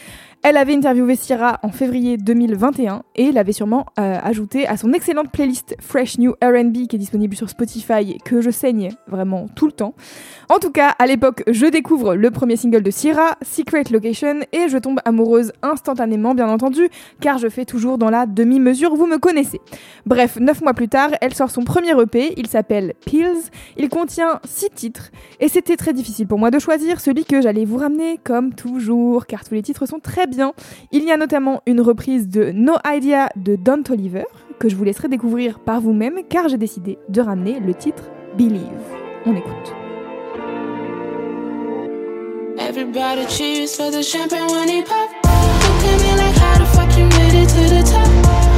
Elle 0.48 0.58
avait 0.58 0.76
interviewé 0.76 1.16
Syrah 1.16 1.58
en 1.64 1.70
février 1.70 2.18
2021 2.18 3.02
et 3.16 3.32
l'avait 3.32 3.52
sûrement 3.52 3.86
euh, 3.98 4.16
ajouté 4.22 4.64
à 4.68 4.76
son 4.76 4.92
excellente 4.92 5.32
playlist 5.32 5.74
Fresh 5.80 6.18
New 6.18 6.34
R&B 6.40 6.86
qui 6.86 6.94
est 6.94 7.00
disponible 7.00 7.34
sur 7.34 7.50
Spotify 7.50 8.12
et 8.12 8.18
que 8.24 8.40
je 8.40 8.50
saigne 8.50 8.90
vraiment 9.08 9.46
tout 9.56 9.66
le 9.66 9.72
temps. 9.72 9.94
En 10.48 10.58
tout 10.60 10.70
cas, 10.70 10.94
à 11.00 11.06
l'époque, 11.06 11.42
je 11.48 11.66
découvre 11.66 12.14
le 12.14 12.30
premier 12.30 12.54
single 12.54 12.82
de 12.82 12.92
Syrah, 12.92 13.36
Secret 13.42 13.84
Location, 13.90 14.40
et 14.52 14.68
je 14.68 14.78
tombe 14.78 15.00
amoureuse 15.04 15.52
instantanément, 15.62 16.25
bien 16.34 16.48
entendu, 16.48 16.88
car 17.20 17.38
je 17.38 17.48
fais 17.48 17.64
toujours 17.64 17.98
dans 17.98 18.10
la 18.10 18.26
demi-mesure, 18.26 18.94
vous 18.94 19.06
me 19.06 19.18
connaissez. 19.18 19.60
Bref, 20.06 20.38
neuf 20.40 20.60
mois 20.62 20.74
plus 20.74 20.88
tard, 20.88 21.10
elle 21.20 21.34
sort 21.34 21.50
son 21.50 21.62
premier 21.62 21.98
EP, 22.00 22.34
il 22.36 22.46
s'appelle 22.46 22.94
Pills, 23.04 23.50
il 23.76 23.88
contient 23.88 24.40
six 24.44 24.70
titres, 24.70 25.10
et 25.40 25.48
c'était 25.48 25.76
très 25.76 25.92
difficile 25.92 26.26
pour 26.26 26.38
moi 26.38 26.50
de 26.50 26.58
choisir 26.58 27.00
celui 27.00 27.24
que 27.24 27.40
j'allais 27.40 27.64
vous 27.64 27.76
ramener, 27.76 28.18
comme 28.22 28.54
toujours, 28.54 29.26
car 29.26 29.44
tous 29.44 29.54
les 29.54 29.62
titres 29.62 29.86
sont 29.86 30.00
très 30.00 30.26
bien. 30.26 30.52
Il 30.92 31.04
y 31.04 31.12
a 31.12 31.16
notamment 31.16 31.62
une 31.66 31.80
reprise 31.80 32.28
de 32.28 32.50
No 32.52 32.74
Idea 32.86 33.28
de 33.36 33.56
Don 33.56 33.82
Toliver, 33.82 34.24
que 34.58 34.68
je 34.68 34.76
vous 34.76 34.84
laisserai 34.84 35.08
découvrir 35.08 35.58
par 35.60 35.80
vous-même, 35.80 36.20
car 36.28 36.48
j'ai 36.48 36.58
décidé 36.58 36.98
de 37.08 37.20
ramener 37.20 37.60
le 37.60 37.74
titre 37.74 38.04
Believe. 38.36 38.60
On 39.24 39.34
écoute. 39.34 39.74
Everybody 42.58 43.26
cheers 43.28 43.76
for 43.76 43.90
the 43.90 44.02
champagne 44.02 44.50
when 44.50 44.68
he. 44.68 45.65
Look 45.76 45.84
at 45.84 46.00
me 46.00 46.16
like 46.16 46.34
how 46.36 46.58
the 46.58 46.64
fuck 46.64 46.96
you 46.96 47.04
made 47.04 47.34
it 47.34 47.48
to 47.50 47.74
the 47.74 47.82
top. 47.82 48.55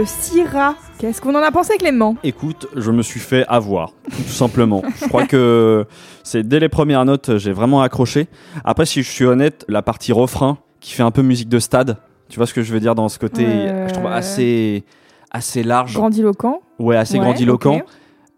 De 0.00 0.04
Syrah. 0.06 0.74
Qu'est-ce 0.98 1.20
qu'on 1.20 1.34
en 1.34 1.42
a 1.42 1.50
pensé, 1.50 1.76
Clément? 1.76 2.16
Écoute, 2.24 2.68
je 2.74 2.90
me 2.90 3.02
suis 3.02 3.20
fait 3.20 3.44
avoir, 3.48 3.92
tout 4.04 4.22
simplement. 4.32 4.82
je 5.00 5.06
crois 5.08 5.26
que 5.26 5.84
c'est 6.24 6.42
dès 6.46 6.58
les 6.58 6.70
premières 6.70 7.04
notes, 7.04 7.36
j'ai 7.36 7.52
vraiment 7.52 7.82
accroché. 7.82 8.28
Après, 8.64 8.86
si 8.86 9.02
je 9.02 9.10
suis 9.10 9.26
honnête, 9.26 9.64
la 9.68 9.82
partie 9.82 10.12
refrain 10.12 10.56
qui 10.80 10.92
fait 10.94 11.02
un 11.02 11.10
peu 11.10 11.20
musique 11.20 11.50
de 11.50 11.58
stade, 11.58 11.98
tu 12.30 12.38
vois 12.38 12.46
ce 12.46 12.54
que 12.54 12.62
je 12.62 12.72
veux 12.72 12.80
dire 12.80 12.94
dans 12.94 13.10
ce 13.10 13.18
côté, 13.18 13.44
je 13.88 13.92
trouve 13.92 14.06
assez, 14.06 14.84
assez 15.30 15.62
large, 15.62 15.92
Grandiloquent. 15.94 16.62
ouais, 16.78 16.96
assez 16.96 17.18
Ouais, 17.18 17.24
grandiloquent. 17.24 17.82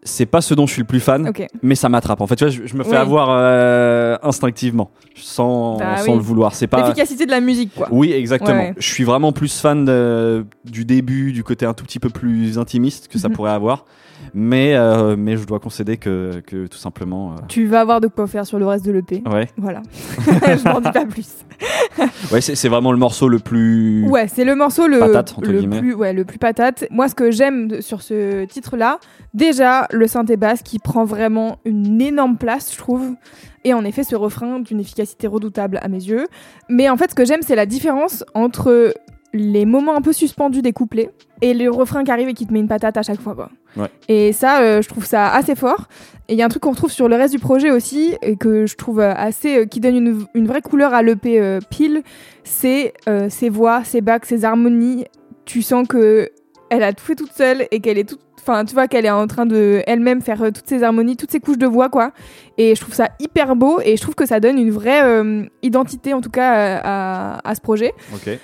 C'est 0.05 0.25
pas 0.25 0.41
ce 0.41 0.53
dont 0.53 0.67
je 0.67 0.73
suis 0.73 0.81
le 0.81 0.87
plus 0.87 0.99
fan. 0.99 1.31
Mais 1.61 1.75
ça 1.75 1.87
m'attrape. 1.89 2.19
En 2.21 2.27
fait, 2.27 2.35
tu 2.35 2.43
vois, 2.43 2.51
je, 2.51 2.63
je 2.65 2.75
me 2.75 2.83
fais 2.83 2.91
Oui. 2.91 2.95
avoir 2.97 3.27
euh, 3.31 4.17
instinctivement, 4.21 4.91
sans, 5.15 5.77
Bah 5.77 5.97
sans 5.97 6.11
oui. 6.11 6.17
le 6.17 6.23
vouloir. 6.23 6.53
C'est 6.55 6.67
pas. 6.67 6.81
L'efficacité 6.81 7.25
de 7.25 7.31
la 7.31 7.39
musique, 7.39 7.73
quoi. 7.75 7.87
Oui, 7.91 8.11
exactement. 8.11 8.51
Ouais. 8.57 8.73
Je 8.77 8.87
suis 8.87 9.03
vraiment 9.05 9.31
plus 9.31 9.59
fan 9.59 9.85
de- 9.85 10.45
du 10.65 10.83
début, 10.85 11.31
du 11.31 11.43
côté 11.43 11.65
un 11.65 11.73
tout 11.73 11.85
petit 11.85 11.99
peu 11.99 12.09
plus 12.09 12.57
intimiste 12.59 13.07
que 13.07 13.17
ça 13.17 13.29
Mhm. 13.29 13.35
pourrait 13.35 13.51
avoir. 13.51 13.85
Mais, 14.33 14.75
euh, 14.75 15.15
mais 15.17 15.37
je 15.37 15.45
dois 15.45 15.59
concéder 15.59 15.97
que, 15.97 16.41
que 16.47 16.67
tout 16.67 16.77
simplement. 16.77 17.35
Tu 17.47 17.67
vas 17.67 17.81
avoir 17.81 18.01
de 18.01 18.07
quoi 18.07 18.25
faire 18.27 18.45
sur 18.45 18.57
le 18.57 18.65
reste 18.65 18.85
de 18.85 18.91
l'EP. 18.91 19.21
euh, 19.27 19.31
ouais, 19.31 19.47
Voilà. 19.57 19.81
je 20.25 20.67
n'en 20.67 20.81
dis 20.81 20.91
pas 20.91 21.05
plus. 21.05 21.29
ouais 22.31 22.41
c'est 22.41 22.67
vraiment 22.67 22.91
le 22.91 22.97
morceau 22.97 23.29
le 23.29 23.39
plus. 23.39 24.07
Ouais, 24.07 24.27
c'est 24.27 24.43
le 24.43 24.55
morceau 24.55 24.87
le, 24.87 24.99
Patate, 24.99 25.35
entre 25.37 25.51
le 25.51 25.59
guillemets. 25.59 25.79
plus, 25.79 25.93
ouais, 25.93 26.13
le 26.13 26.25
plus 26.25 26.39
patate. 26.39 26.85
Moi, 26.89 27.07
ce 27.07 27.15
que 27.15 27.31
j'aime 27.31 27.81
sur 27.81 28.01
ce 28.01 28.45
titre-là, 28.45 28.99
déjà 29.33 29.87
le 29.91 30.07
synthé 30.07 30.35
basse 30.35 30.63
qui 30.63 30.79
prend 30.79 31.05
vraiment 31.05 31.59
une 31.65 32.01
énorme 32.01 32.37
place, 32.37 32.71
je 32.73 32.77
trouve. 32.77 33.15
Et 33.65 33.73
en 33.73 33.85
effet, 33.85 34.03
ce 34.03 34.15
refrain 34.15 34.59
d'une 34.59 34.79
efficacité 34.79 35.27
redoutable 35.27 35.79
à 35.81 35.87
mes 35.87 36.03
yeux. 36.03 36.27
Mais 36.69 36.89
en 36.89 36.97
fait, 36.97 37.11
ce 37.11 37.15
que 37.15 37.23
j'aime, 37.23 37.41
c'est 37.43 37.55
la 37.55 37.65
différence 37.65 38.25
entre 38.33 38.93
les 39.33 39.65
moments 39.65 39.95
un 39.95 40.01
peu 40.01 40.13
suspendus 40.13 40.61
des 40.61 40.73
couplets 40.73 41.09
et 41.41 41.53
le 41.53 41.69
refrain 41.69 42.03
qui 42.03 42.11
arrive 42.11 42.29
et 42.29 42.33
qui 42.33 42.45
te 42.45 42.53
met 42.53 42.59
une 42.59 42.67
patate 42.67 42.97
à 42.97 43.01
chaque 43.01 43.19
fois. 43.19 43.33
Quoi. 43.35 43.49
Ouais. 43.75 43.89
Et 44.07 44.31
ça, 44.31 44.61
euh, 44.61 44.81
je 44.81 44.87
trouve 44.87 45.05
ça 45.05 45.27
assez 45.33 45.55
fort. 45.55 45.87
Et 46.29 46.33
il 46.33 46.39
y 46.39 46.41
a 46.41 46.45
un 46.45 46.49
truc 46.49 46.61
qu'on 46.63 46.71
retrouve 46.71 46.91
sur 46.91 47.09
le 47.09 47.15
reste 47.15 47.33
du 47.33 47.39
projet 47.39 47.71
aussi, 47.71 48.15
et 48.21 48.37
que 48.37 48.65
je 48.65 48.75
trouve 48.75 48.99
euh, 48.99 49.13
assez. 49.15 49.57
euh, 49.57 49.65
qui 49.65 49.79
donne 49.79 49.95
une, 49.95 50.25
une 50.35 50.47
vraie 50.47 50.61
couleur 50.61 50.93
à 50.93 51.01
l'EP 51.01 51.39
euh, 51.39 51.59
pile, 51.69 52.03
c'est 52.43 52.93
ses 53.29 53.49
voix, 53.49 53.83
ses 53.83 54.01
bacs, 54.01 54.25
ses 54.25 54.45
harmonies. 54.45 55.05
Tu 55.45 55.61
sens 55.61 55.87
que 55.87 56.29
elle 56.69 56.83
a 56.83 56.93
tout 56.93 57.03
fait 57.03 57.15
toute 57.15 57.33
seule 57.33 57.67
et 57.71 57.79
qu'elle 57.79 57.97
est 57.97 58.07
toute. 58.07 58.19
Enfin, 58.45 58.65
tu 58.65 58.73
vois 58.73 58.87
qu'elle 58.87 59.05
est 59.05 59.09
en 59.11 59.25
train 59.27 59.45
de 59.45 59.81
elle-même 59.87 60.21
faire 60.21 60.41
euh, 60.43 60.51
toutes 60.51 60.67
ses 60.67 60.83
harmonies, 60.83 61.15
toutes 61.17 61.31
ses 61.31 61.39
couches 61.39 61.57
de 61.57 61.65
voix, 61.67 61.89
quoi. 61.89 62.11
Et 62.57 62.75
je 62.75 62.81
trouve 62.81 62.93
ça 62.93 63.09
hyper 63.19 63.55
beau 63.55 63.79
et 63.83 63.95
je 63.97 64.01
trouve 64.01 64.15
que 64.15 64.25
ça 64.27 64.39
donne 64.39 64.57
une 64.59 64.69
vraie 64.69 65.03
euh, 65.03 65.43
identité, 65.63 66.13
en 66.13 66.21
tout 66.21 66.29
cas, 66.29 66.55
euh, 66.55 66.79
à, 66.83 67.49
à 67.49 67.55
ce 67.55 67.61
projet. 67.61 67.93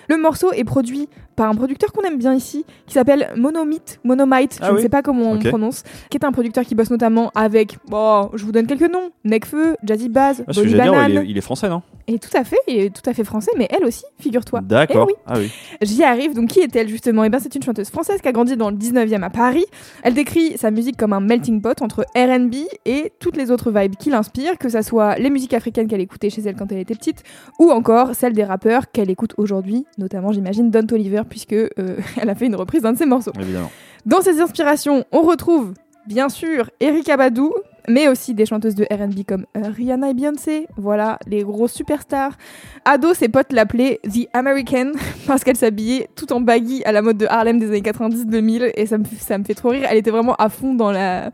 Le 0.07 0.17
morceau 0.17 0.51
est 0.53 0.63
produit 0.63 1.07
par 1.35 1.49
un 1.49 1.55
producteur 1.55 1.93
qu'on 1.93 2.01
aime 2.01 2.17
bien 2.17 2.33
ici, 2.33 2.65
qui 2.85 2.93
s'appelle 2.95 3.29
Monomite, 3.37 3.99
Monomite, 4.03 4.55
je 4.59 4.65
Ah 4.65 4.71
ne 4.71 4.75
oui 4.75 4.81
sais 4.81 4.89
pas 4.89 5.01
comment 5.01 5.31
on 5.31 5.39
prononce, 5.39 5.83
qui 6.09 6.17
est 6.17 6.25
un 6.25 6.33
producteur 6.33 6.65
qui 6.65 6.75
bosse 6.75 6.89
notamment 6.89 7.31
avec, 7.33 7.77
bon, 7.87 8.29
je 8.33 8.43
vous 8.43 8.51
donne 8.51 8.67
quelques 8.67 8.91
noms, 8.91 9.11
Necfeu, 9.23 9.77
Jazzy 9.85 10.09
Baz, 10.09 10.43
Ah, 10.47 10.51
Bonnie 10.53 10.67
dire, 10.73 10.77
Banane, 10.77 11.11
il, 11.11 11.17
est, 11.19 11.25
il 11.29 11.37
est 11.37 11.41
français, 11.41 11.69
non? 11.69 11.81
Et 12.07 12.19
tout 12.19 12.35
à 12.35 12.43
fait, 12.43 12.57
il 12.67 12.79
est 12.79 12.89
tout 12.93 13.07
à 13.09 13.13
fait 13.13 13.23
français, 13.23 13.51
mais 13.57 13.69
elle 13.69 13.85
aussi, 13.85 14.03
figure-toi. 14.19 14.59
D'accord. 14.63 15.07
Eh 15.09 15.13
oui. 15.13 15.19
Ah 15.27 15.33
oui. 15.37 15.51
J'y 15.81 16.03
arrive, 16.03 16.33
donc 16.33 16.49
qui 16.49 16.59
est-elle 16.59 16.89
justement? 16.89 17.23
Eh 17.23 17.29
bien 17.29 17.39
c'est 17.39 17.55
une 17.55 17.63
chanteuse 17.63 17.89
française 17.89 18.19
qui 18.21 18.27
a 18.27 18.31
grandi 18.33 18.57
dans 18.57 18.69
le 18.69 18.75
19e 18.75 19.21
à 19.23 19.29
Paris. 19.29 19.65
Elle 20.03 20.13
décrit 20.13 20.57
sa 20.57 20.71
musique 20.71 20.97
comme 20.97 21.13
un 21.13 21.19
melting 21.19 21.61
pot 21.61 21.81
entre 21.81 22.05
R&B 22.15 22.55
et 22.85 23.11
toutes 23.19 23.37
les 23.37 23.51
autres 23.51 23.71
vibes 23.71 23.95
qui 23.95 24.09
l'inspirent, 24.09 24.57
que 24.57 24.69
ça 24.69 24.83
soit 24.83 25.15
les 25.15 25.29
musiques 25.29 25.53
africaines 25.53 25.87
qu'elle 25.87 26.01
écoutait 26.01 26.29
chez 26.29 26.41
elle 26.41 26.55
quand 26.55 26.71
elle 26.71 26.79
était 26.79 26.95
petite, 26.95 27.23
ou 27.59 27.71
encore 27.71 28.15
celles 28.15 28.33
des 28.33 28.43
rappeurs 28.43 28.91
qu'elle 28.91 29.09
écoute 29.09 29.33
aujourd'hui, 29.37 29.85
notamment 29.97 30.31
j'imagine 30.31 30.71
Don 30.71 30.85
Toliver, 30.85 31.23
puisque 31.29 31.53
euh, 31.53 31.69
elle 32.21 32.29
a 32.29 32.35
fait 32.35 32.45
une 32.45 32.55
reprise 32.55 32.83
d'un 32.83 32.93
de 32.93 32.97
ses 32.97 33.05
morceaux. 33.05 33.33
Évidemment. 33.39 33.71
Dans 34.05 34.21
ses 34.21 34.39
inspirations, 34.41 35.05
on 35.11 35.21
retrouve 35.21 35.73
bien 36.07 36.29
sûr 36.29 36.69
Erika 36.79 37.17
Badu, 37.17 37.49
mais 37.89 38.07
aussi 38.07 38.33
des 38.33 38.45
chanteuses 38.45 38.75
de 38.75 38.85
R&B 38.85 39.23
comme 39.27 39.45
euh, 39.57 39.69
Rihanna 39.75 40.11
et 40.11 40.13
Beyoncé, 40.13 40.67
voilà, 40.77 41.17
les 41.27 41.43
gros 41.43 41.67
superstars. 41.67 42.37
Ado, 42.85 43.13
ses 43.13 43.27
potes 43.27 43.51
l'appelaient 43.51 43.99
The 44.03 44.29
American 44.33 44.91
parce 45.27 45.43
qu'elle 45.43 45.57
s'habillait 45.57 46.07
tout 46.15 46.31
en 46.31 46.39
baggy 46.39 46.83
à 46.85 46.91
la 46.91 47.01
mode 47.01 47.17
de 47.17 47.25
Harlem 47.25 47.59
des 47.59 47.67
années 47.67 47.81
90-2000 47.81 48.71
et 48.75 48.85
ça 48.85 48.97
me, 48.97 49.43
fait 49.43 49.55
trop 49.55 49.69
rire. 49.69 49.87
Elle 49.89 49.97
était 49.97 50.11
vraiment 50.11 50.35
à 50.35 50.49
fond 50.49 50.73
dans 50.73 50.91
la 50.91 51.31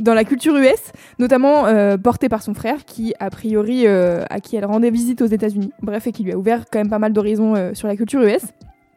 dans 0.00 0.12
la 0.12 0.24
culture 0.24 0.56
US, 0.56 0.90
notamment 1.20 1.66
euh, 1.66 1.96
portée 1.96 2.28
par 2.28 2.42
son 2.42 2.52
frère 2.52 2.84
qui, 2.84 3.14
a 3.20 3.30
priori, 3.30 3.86
euh, 3.86 4.24
à 4.28 4.40
qui 4.40 4.56
elle 4.56 4.64
rendait 4.64 4.90
visite 4.90 5.22
aux 5.22 5.26
États-Unis. 5.26 5.70
Bref, 5.82 6.08
et 6.08 6.12
qui 6.12 6.24
lui 6.24 6.32
a 6.32 6.36
ouvert 6.36 6.64
quand 6.68 6.80
même 6.80 6.90
pas 6.90 6.98
mal 6.98 7.12
d'horizons 7.12 7.72
sur 7.74 7.86
la 7.86 7.94
culture 7.94 8.20
US. 8.22 8.42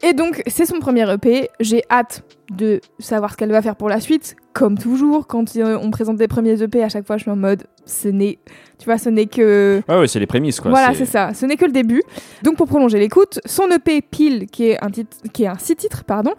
Et 0.02 0.12
donc, 0.12 0.42
c'est 0.46 0.64
son 0.66 0.78
premier 0.78 1.10
EP. 1.12 1.48
J'ai 1.60 1.82
hâte 1.90 2.22
de 2.52 2.80
savoir 2.98 3.32
ce 3.32 3.36
qu'elle 3.36 3.50
va 3.50 3.62
faire 3.62 3.76
pour 3.76 3.88
la 3.88 4.00
suite. 4.00 4.36
Comme 4.52 4.78
toujours, 4.78 5.26
quand 5.26 5.56
euh, 5.56 5.78
on 5.82 5.90
présente 5.90 6.16
des 6.16 6.28
premiers 6.28 6.60
EP, 6.62 6.82
à 6.82 6.88
chaque 6.88 7.06
fois, 7.06 7.16
je 7.16 7.22
suis 7.22 7.30
en 7.30 7.36
mode, 7.36 7.64
ce 7.84 8.08
n'est, 8.08 8.38
tu 8.78 8.84
vois, 8.86 8.98
ce 8.98 9.08
n'est 9.08 9.26
que, 9.26 9.82
Ouais, 9.88 9.98
ouais, 9.98 10.08
c'est 10.08 10.18
les 10.20 10.26
prémices, 10.26 10.60
quoi. 10.60 10.70
voilà, 10.70 10.94
c'est 10.94 11.04
ça. 11.04 11.34
Ce 11.34 11.46
n'est 11.46 11.56
que 11.56 11.64
le 11.64 11.72
début. 11.72 12.02
Donc, 12.42 12.56
pour 12.56 12.66
prolonger 12.68 12.98
l'écoute, 12.98 13.40
son 13.44 13.68
EP 13.70 14.00
Pile, 14.02 14.46
qui 14.46 14.68
est 14.68 14.82
un 14.84 14.90
titre, 14.90 15.16
qui 15.32 15.44
est 15.44 15.48
un 15.48 15.58
six 15.58 15.76
titres, 15.76 16.04
pardon, 16.04 16.32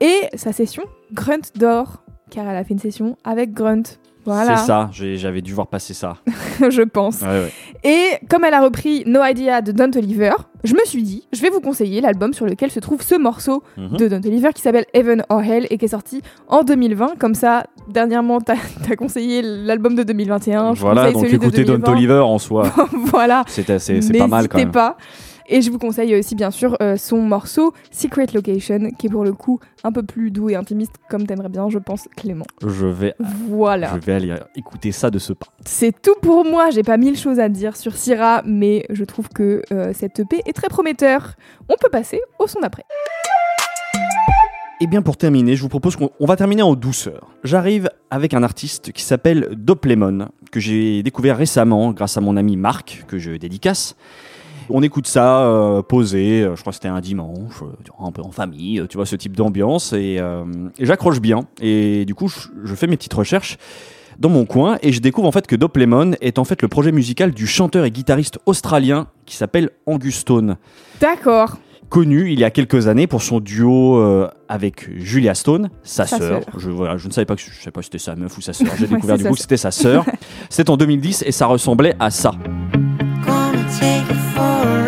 et 0.00 0.28
sa 0.34 0.52
session 0.52 0.84
Grunt 1.12 1.40
d'or, 1.54 2.02
car 2.30 2.46
elle 2.48 2.56
a 2.56 2.64
fait 2.64 2.74
une 2.74 2.80
session 2.80 3.16
avec 3.24 3.52
Grunt. 3.52 3.82
Voilà, 4.24 4.56
C'est 4.56 4.66
ça, 4.66 4.90
j'avais 4.92 5.40
dû 5.40 5.52
voir 5.52 5.68
passer 5.68 5.94
ça. 5.94 6.16
je 6.68 6.82
pense. 6.82 7.20
Ouais, 7.22 7.28
ouais. 7.28 7.52
Et 7.84 8.26
comme 8.28 8.42
elle 8.44 8.54
a 8.54 8.60
repris 8.60 9.04
No 9.06 9.22
Idea 9.22 9.62
de 9.62 9.70
Don 9.70 9.88
Toliver, 9.88 10.32
je 10.66 10.74
me 10.74 10.84
suis 10.84 11.02
dit, 11.02 11.22
je 11.32 11.40
vais 11.40 11.50
vous 11.50 11.60
conseiller 11.60 12.00
l'album 12.00 12.32
sur 12.34 12.44
lequel 12.46 12.70
se 12.70 12.80
trouve 12.80 13.02
ce 13.02 13.14
morceau 13.14 13.62
Mhm. 13.76 13.96
de 13.96 14.08
Don 14.08 14.20
Toliver 14.20 14.50
qui 14.54 14.62
s'appelle 14.62 14.84
Heaven 14.94 15.24
or 15.28 15.42
Hell 15.42 15.66
et 15.70 15.78
qui 15.78 15.84
est 15.84 15.88
sorti 15.88 16.22
en 16.48 16.62
2020. 16.64 17.14
Comme 17.18 17.34
ça, 17.34 17.64
dernièrement, 17.88 18.40
t'as 18.40 18.54
as 18.90 18.96
conseillé 18.96 19.42
l'album 19.42 19.94
de 19.94 20.02
2021. 20.02 20.74
je 20.74 20.80
Voilà, 20.80 21.12
donc 21.12 21.24
celui 21.26 21.38
de 21.38 21.44
écoutez 21.44 21.64
Don 21.64 21.74
2020. 21.74 21.92
Toliver 21.92 22.18
en 22.18 22.38
soi. 22.46 22.70
voilà. 23.10 23.44
C'est 23.46 24.18
pas 24.18 24.26
mal 24.26 24.48
quand 24.48 24.58
même. 24.58 24.70
pas. 24.70 24.96
Et 25.48 25.62
je 25.62 25.70
vous 25.70 25.78
conseille 25.78 26.14
aussi, 26.16 26.34
bien 26.34 26.50
sûr, 26.50 26.76
euh, 26.82 26.96
son 26.96 27.18
morceau 27.18 27.72
Secret 27.92 28.26
Location, 28.34 28.90
qui 28.98 29.06
est 29.06 29.10
pour 29.10 29.24
le 29.24 29.32
coup 29.32 29.60
un 29.84 29.92
peu 29.92 30.02
plus 30.02 30.30
doux 30.30 30.50
et 30.50 30.56
intimiste, 30.56 30.94
comme 31.08 31.26
t'aimerais 31.26 31.48
bien, 31.48 31.68
je 31.70 31.78
pense, 31.78 32.08
Clément. 32.16 32.46
Je 32.66 32.86
vais, 32.86 33.14
Voilà. 33.48 33.92
je 33.94 34.00
vais 34.04 34.12
aller 34.14 34.34
écouter 34.56 34.90
ça 34.92 35.10
de 35.10 35.18
ce 35.18 35.32
pas. 35.32 35.46
C'est 35.64 36.00
tout 36.02 36.16
pour 36.20 36.44
moi. 36.44 36.70
J'ai 36.70 36.82
pas 36.82 36.96
mille 36.96 37.16
choses 37.16 37.38
à 37.38 37.48
dire 37.48 37.76
sur 37.76 37.96
Syrah, 37.96 38.42
mais 38.44 38.84
je 38.90 39.04
trouve 39.04 39.28
que 39.28 39.62
euh, 39.72 39.92
cette 39.94 40.18
EP 40.20 40.40
est 40.46 40.52
très 40.52 40.68
prometteur. 40.68 41.34
On 41.68 41.74
peut 41.80 41.90
passer 41.90 42.20
au 42.40 42.46
son 42.48 42.60
d'après. 42.60 42.84
Et 44.80 44.86
bien 44.86 45.00
pour 45.00 45.16
terminer, 45.16 45.56
je 45.56 45.62
vous 45.62 45.68
propose 45.70 45.96
qu'on 45.96 46.10
on 46.20 46.26
va 46.26 46.36
terminer 46.36 46.62
en 46.62 46.74
douceur. 46.74 47.30
J'arrive 47.44 47.88
avec 48.10 48.34
un 48.34 48.42
artiste 48.42 48.92
qui 48.92 49.02
s'appelle 49.02 49.48
Doplemon, 49.56 50.28
que 50.52 50.60
j'ai 50.60 51.02
découvert 51.02 51.38
récemment 51.38 51.92
grâce 51.92 52.18
à 52.18 52.20
mon 52.20 52.36
ami 52.36 52.56
Marc, 52.56 53.04
que 53.08 53.18
je 53.18 53.30
dédicace. 53.32 53.96
On 54.70 54.82
écoute 54.82 55.06
ça 55.06 55.42
euh, 55.46 55.82
posé, 55.82 56.42
euh, 56.42 56.56
je 56.56 56.60
crois 56.60 56.72
que 56.72 56.76
c'était 56.76 56.88
un 56.88 57.00
dimanche, 57.00 57.62
euh, 57.62 58.04
un 58.04 58.10
peu 58.12 58.22
en 58.22 58.32
famille, 58.32 58.82
tu 58.88 58.96
vois, 58.96 59.06
ce 59.06 59.16
type 59.16 59.36
d'ambiance, 59.36 59.92
et, 59.92 60.16
euh, 60.18 60.44
et 60.78 60.86
j'accroche 60.86 61.20
bien. 61.20 61.44
Et 61.60 62.04
du 62.04 62.14
coup, 62.14 62.28
je, 62.28 62.48
je 62.64 62.74
fais 62.74 62.86
mes 62.86 62.96
petites 62.96 63.14
recherches 63.14 63.58
dans 64.18 64.28
mon 64.30 64.44
coin, 64.46 64.78
et 64.82 64.92
je 64.92 65.00
découvre 65.00 65.28
en 65.28 65.32
fait 65.32 65.46
que 65.46 65.56
Doplemon 65.56 66.12
est 66.20 66.38
en 66.38 66.44
fait 66.44 66.62
le 66.62 66.68
projet 66.68 66.90
musical 66.90 67.32
du 67.32 67.46
chanteur 67.46 67.84
et 67.84 67.90
guitariste 67.90 68.38
australien 68.46 69.08
qui 69.26 69.36
s'appelle 69.36 69.70
Angus 69.86 70.16
Stone 70.16 70.56
D'accord. 71.00 71.58
connu 71.90 72.32
il 72.32 72.40
y 72.40 72.44
a 72.44 72.50
quelques 72.50 72.88
années 72.88 73.06
pour 73.06 73.20
son 73.22 73.40
duo 73.40 73.98
euh, 73.98 74.28
avec 74.48 74.88
Julia 74.98 75.34
Stone, 75.34 75.68
sa, 75.82 76.06
Sa 76.06 76.16
sœur. 76.16 76.42
sœur. 76.44 76.58
Je, 76.58 76.70
voilà, 76.70 76.96
je 76.96 77.06
ne 77.08 77.12
savais 77.12 77.26
pas 77.26 77.36
que 77.36 77.42
je 77.42 77.50
sais 77.62 77.70
pas 77.70 77.82
si 77.82 77.86
c'était 77.86 77.98
sa 77.98 78.16
meuf 78.16 78.36
ou 78.38 78.40
sa 78.40 78.54
sœur. 78.54 78.68
J'ai 78.78 78.86
découvert 78.88 79.18
du 79.18 79.24
coup 79.24 79.34
que 79.34 79.40
c'était 79.40 79.58
sa 79.58 79.70
sœur. 79.70 80.06
C'était 80.48 80.70
en 80.70 80.78
2010 80.78 81.22
et 81.26 81.30
ça 81.32 81.44
ressemblait 81.46 81.94
à 82.00 82.10
ça. 82.10 82.32
Gonna 84.36 84.52
take 84.52 84.66
you 84.66 84.82
for 84.82 84.85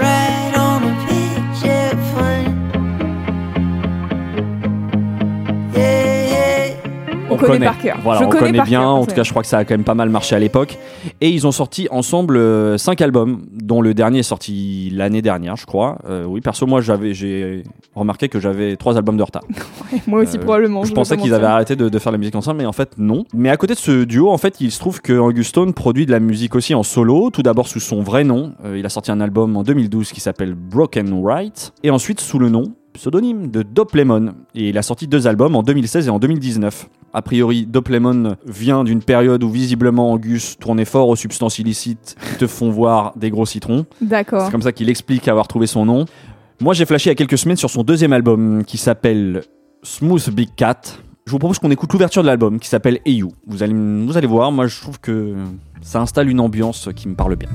On 7.42 7.46
connaît 7.46 7.66
par 7.66 7.78
cœur. 7.78 7.98
Voilà, 8.02 8.20
Je 8.20 8.24
on 8.26 8.28
connaît 8.28 8.52
bien. 8.52 8.64
cœur, 8.80 8.88
en 8.88 9.06
tout 9.06 9.14
cas, 9.14 9.22
je 9.22 9.30
crois 9.30 9.42
que 9.42 9.48
ça 9.48 9.58
a 9.58 9.64
quand 9.64 9.74
même 9.74 9.84
pas 9.84 9.94
mal 9.94 10.08
marché 10.10 10.34
à 10.36 10.38
l'époque. 10.38 10.78
Et 11.20 11.30
ils 11.30 11.46
ont 11.46 11.52
sorti 11.52 11.88
ensemble 11.90 12.78
5 12.78 13.00
albums, 13.00 13.42
dont 13.52 13.80
le 13.80 13.94
dernier 13.94 14.20
est 14.20 14.22
sorti 14.24 14.90
l'année 14.94 15.22
dernière, 15.22 15.56
je 15.56 15.66
crois. 15.66 15.98
Euh, 16.08 16.24
oui, 16.24 16.40
perso, 16.40 16.66
moi, 16.66 16.80
j'avais, 16.80 17.14
j'ai 17.14 17.62
remarqué 17.94 18.28
que 18.28 18.40
j'avais 18.40 18.76
trois 18.76 18.96
albums 18.96 19.16
de 19.16 19.22
retard. 19.22 19.42
Moi 20.06 20.20
aussi, 20.22 20.36
Euh, 20.36 20.40
probablement. 20.40 20.84
Je 20.84 20.92
pensais 20.92 21.16
qu'ils 21.16 21.34
avaient 21.34 21.46
arrêté 21.46 21.76
de, 21.76 21.88
de 21.88 21.98
faire 21.98 22.12
la 22.12 22.18
musique 22.18 22.34
ensemble, 22.36 22.58
mais 22.58 22.66
en 22.66 22.72
fait 22.72 22.92
non. 22.98 23.24
Mais 23.34 23.50
à 23.50 23.56
côté 23.56 23.74
de 23.74 23.78
ce 23.78 24.04
duo, 24.04 24.30
en 24.30 24.38
fait, 24.38 24.60
il 24.60 24.70
se 24.70 24.78
trouve 24.78 25.00
que 25.00 25.12
Augustone 25.12 25.72
produit 25.72 26.06
de 26.06 26.12
la 26.12 26.20
musique 26.20 26.54
aussi 26.54 26.74
en 26.74 26.82
solo. 26.82 27.30
Tout 27.30 27.42
d'abord 27.42 27.66
sous 27.68 27.80
son 27.80 28.02
vrai 28.02 28.24
nom. 28.24 28.52
Euh, 28.64 28.78
il 28.78 28.86
a 28.86 28.88
sorti 28.88 29.10
un 29.10 29.20
album 29.20 29.56
en 29.56 29.62
2012 29.62 30.12
qui 30.12 30.20
s'appelle 30.20 30.54
Broken 30.54 31.20
Right, 31.24 31.72
et 31.82 31.90
ensuite 31.90 32.20
sous 32.20 32.38
le 32.38 32.48
nom 32.48 32.72
pseudonyme 32.98 33.48
de 33.50 33.62
Doplemon. 33.62 34.34
Et 34.54 34.70
il 34.70 34.78
a 34.78 34.82
sorti 34.82 35.06
deux 35.06 35.26
albums 35.26 35.54
en 35.54 35.62
2016 35.62 36.08
et 36.08 36.10
en 36.10 36.18
2019. 36.18 36.88
A 37.14 37.22
priori, 37.22 37.64
Doplemon 37.64 38.36
vient 38.44 38.84
d'une 38.84 39.02
période 39.02 39.42
où 39.44 39.50
visiblement 39.50 40.12
Angus 40.12 40.58
tournait 40.58 40.84
fort 40.84 41.08
aux 41.08 41.16
substances 41.16 41.58
illicites 41.58 42.16
qui 42.28 42.38
te 42.38 42.46
font 42.46 42.70
voir 42.70 43.12
des 43.16 43.30
gros 43.30 43.46
citrons. 43.46 43.86
D'accord. 44.00 44.44
C'est 44.44 44.50
comme 44.50 44.62
ça 44.62 44.72
qu'il 44.72 44.90
explique 44.90 45.28
avoir 45.28 45.48
trouvé 45.48 45.66
son 45.66 45.86
nom. 45.86 46.04
Moi, 46.60 46.74
j'ai 46.74 46.84
flashé 46.84 47.08
il 47.08 47.12
y 47.12 47.12
a 47.12 47.14
quelques 47.14 47.38
semaines 47.38 47.56
sur 47.56 47.70
son 47.70 47.84
deuxième 47.84 48.12
album 48.12 48.64
qui 48.64 48.78
s'appelle 48.78 49.42
Smooth 49.84 50.30
Big 50.30 50.50
Cat. 50.56 50.80
Je 51.24 51.30
vous 51.30 51.38
propose 51.38 51.58
qu'on 51.60 51.70
écoute 51.70 51.92
l'ouverture 51.92 52.22
de 52.22 52.26
l'album 52.26 52.58
qui 52.58 52.68
s'appelle 52.68 52.98
Hey 53.06 53.16
You. 53.16 53.28
Vous 53.46 53.62
allez, 53.62 53.74
vous 53.74 54.16
allez 54.16 54.26
voir, 54.26 54.50
moi 54.50 54.66
je 54.66 54.80
trouve 54.80 54.98
que 54.98 55.34
ça 55.82 56.00
installe 56.00 56.28
une 56.28 56.40
ambiance 56.40 56.88
qui 56.96 57.06
me 57.06 57.14
parle 57.14 57.36
bien. 57.36 57.50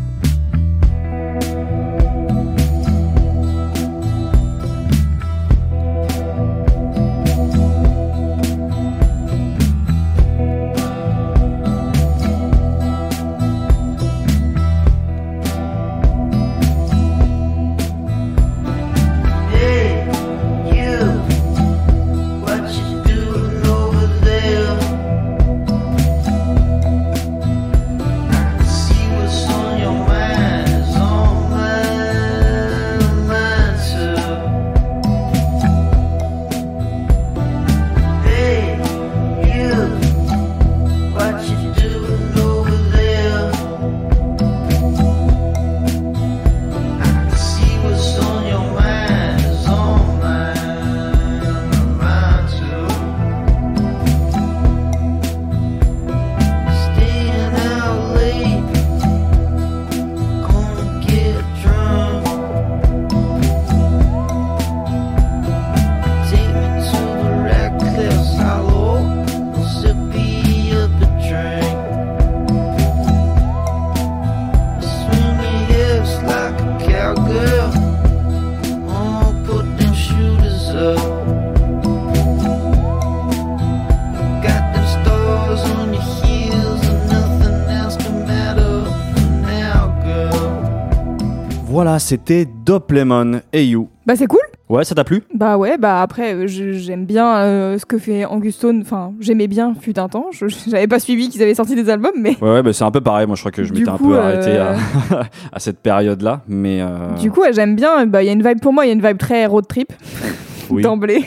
Voilà, 91.74 91.98
c'était 91.98 92.46
Dop 92.46 92.92
Lemon 92.92 93.42
Hey 93.52 93.70
You. 93.70 93.90
Bah 94.06 94.16
c'est 94.16 94.28
cool. 94.28 94.42
Ouais, 94.70 94.84
ça 94.84 94.94
t'a 94.94 95.04
plu? 95.04 95.24
Bah 95.34 95.58
ouais, 95.58 95.80
bah 95.80 96.04
après 96.04 96.36
euh, 96.36 96.46
j'aime 96.46 97.06
bien 97.06 97.36
euh, 97.38 97.80
ce 97.80 97.86
que 97.88 97.98
fait 97.98 98.26
Angustone. 98.26 98.82
Enfin, 98.82 99.14
j'aimais 99.20 99.48
bien 99.48 99.74
fut 99.82 99.98
un 99.98 100.08
temps. 100.08 100.28
J'avais 100.70 100.86
pas 100.86 101.00
suivi 101.00 101.30
qu'ils 101.30 101.42
avaient 101.42 101.56
sorti 101.56 101.74
des 101.74 101.90
albums, 101.90 102.12
mais 102.16 102.38
Ouais, 102.44 102.52
ouais 102.54 102.62
bah, 102.62 102.74
c'est 102.74 102.84
un 102.84 102.92
peu 102.92 103.02
pareil. 103.02 103.26
Moi, 103.26 103.36
je 103.36 103.42
crois 103.42 103.52
que 103.52 103.64
je 103.64 103.74
m'étais 103.74 103.90
un 103.90 103.98
peu 103.98 104.16
arrêté 104.20 104.52
euh, 104.52 104.76
à, 105.10 105.24
à 105.52 105.60
cette 105.60 105.80
période-là. 105.80 106.42
Mais 106.48 106.80
euh, 106.80 107.16
du 107.20 107.32
coup 107.32 107.42
ouais, 107.42 107.54
j'aime 107.54 107.76
bien. 107.76 108.06
Bah 108.06 108.22
il 108.22 108.28
y 108.28 108.30
a 108.30 108.34
une 108.34 108.48
vibe 108.48 108.60
pour 108.62 108.72
moi, 108.72 108.86
il 108.86 108.90
y 108.90 108.92
a 108.92 108.94
une 108.94 109.02
vibe 109.04 109.18
très 109.18 109.48
road 109.48 109.66
trip 109.68 109.92
oui, 110.76 110.84
d'emblée. 110.84 111.26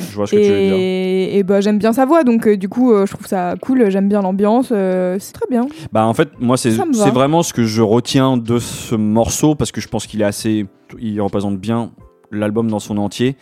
je 0.00 0.16
vois 0.16 0.26
ce 0.26 0.32
que 0.32 0.36
tu 0.36 0.42
veux 0.42 0.48
dire. 0.48 0.74
Et, 0.74 1.38
et 1.38 1.42
bah 1.42 1.60
j'aime 1.60 1.78
bien 1.78 1.92
sa 1.92 2.04
voix, 2.04 2.24
donc 2.24 2.46
euh, 2.46 2.56
du 2.56 2.68
coup 2.68 2.92
euh, 2.92 3.06
je 3.06 3.12
trouve 3.12 3.26
ça 3.26 3.54
cool. 3.60 3.90
J'aime 3.90 4.08
bien 4.08 4.22
l'ambiance, 4.22 4.68
euh, 4.72 5.16
c'est 5.18 5.32
très 5.32 5.46
bien. 5.50 5.66
Bah 5.92 6.06
en 6.06 6.14
fait 6.14 6.28
moi 6.40 6.56
c'est 6.56 6.70
vraiment 6.70 7.42
ce 7.42 7.52
que 7.52 7.64
je 7.64 7.82
retiens 7.82 8.36
de 8.36 8.58
ce 8.58 8.94
morceau 8.94 9.54
parce 9.54 9.72
que 9.72 9.80
je 9.80 9.88
pense 9.88 10.06
qu'il 10.06 10.22
est 10.22 10.24
assez 10.24 10.66
il 10.98 11.20
représente 11.20 11.58
bien 11.58 11.92
l'album 12.30 12.70
dans 12.70 12.78
son 12.78 12.98
entier. 12.98 13.36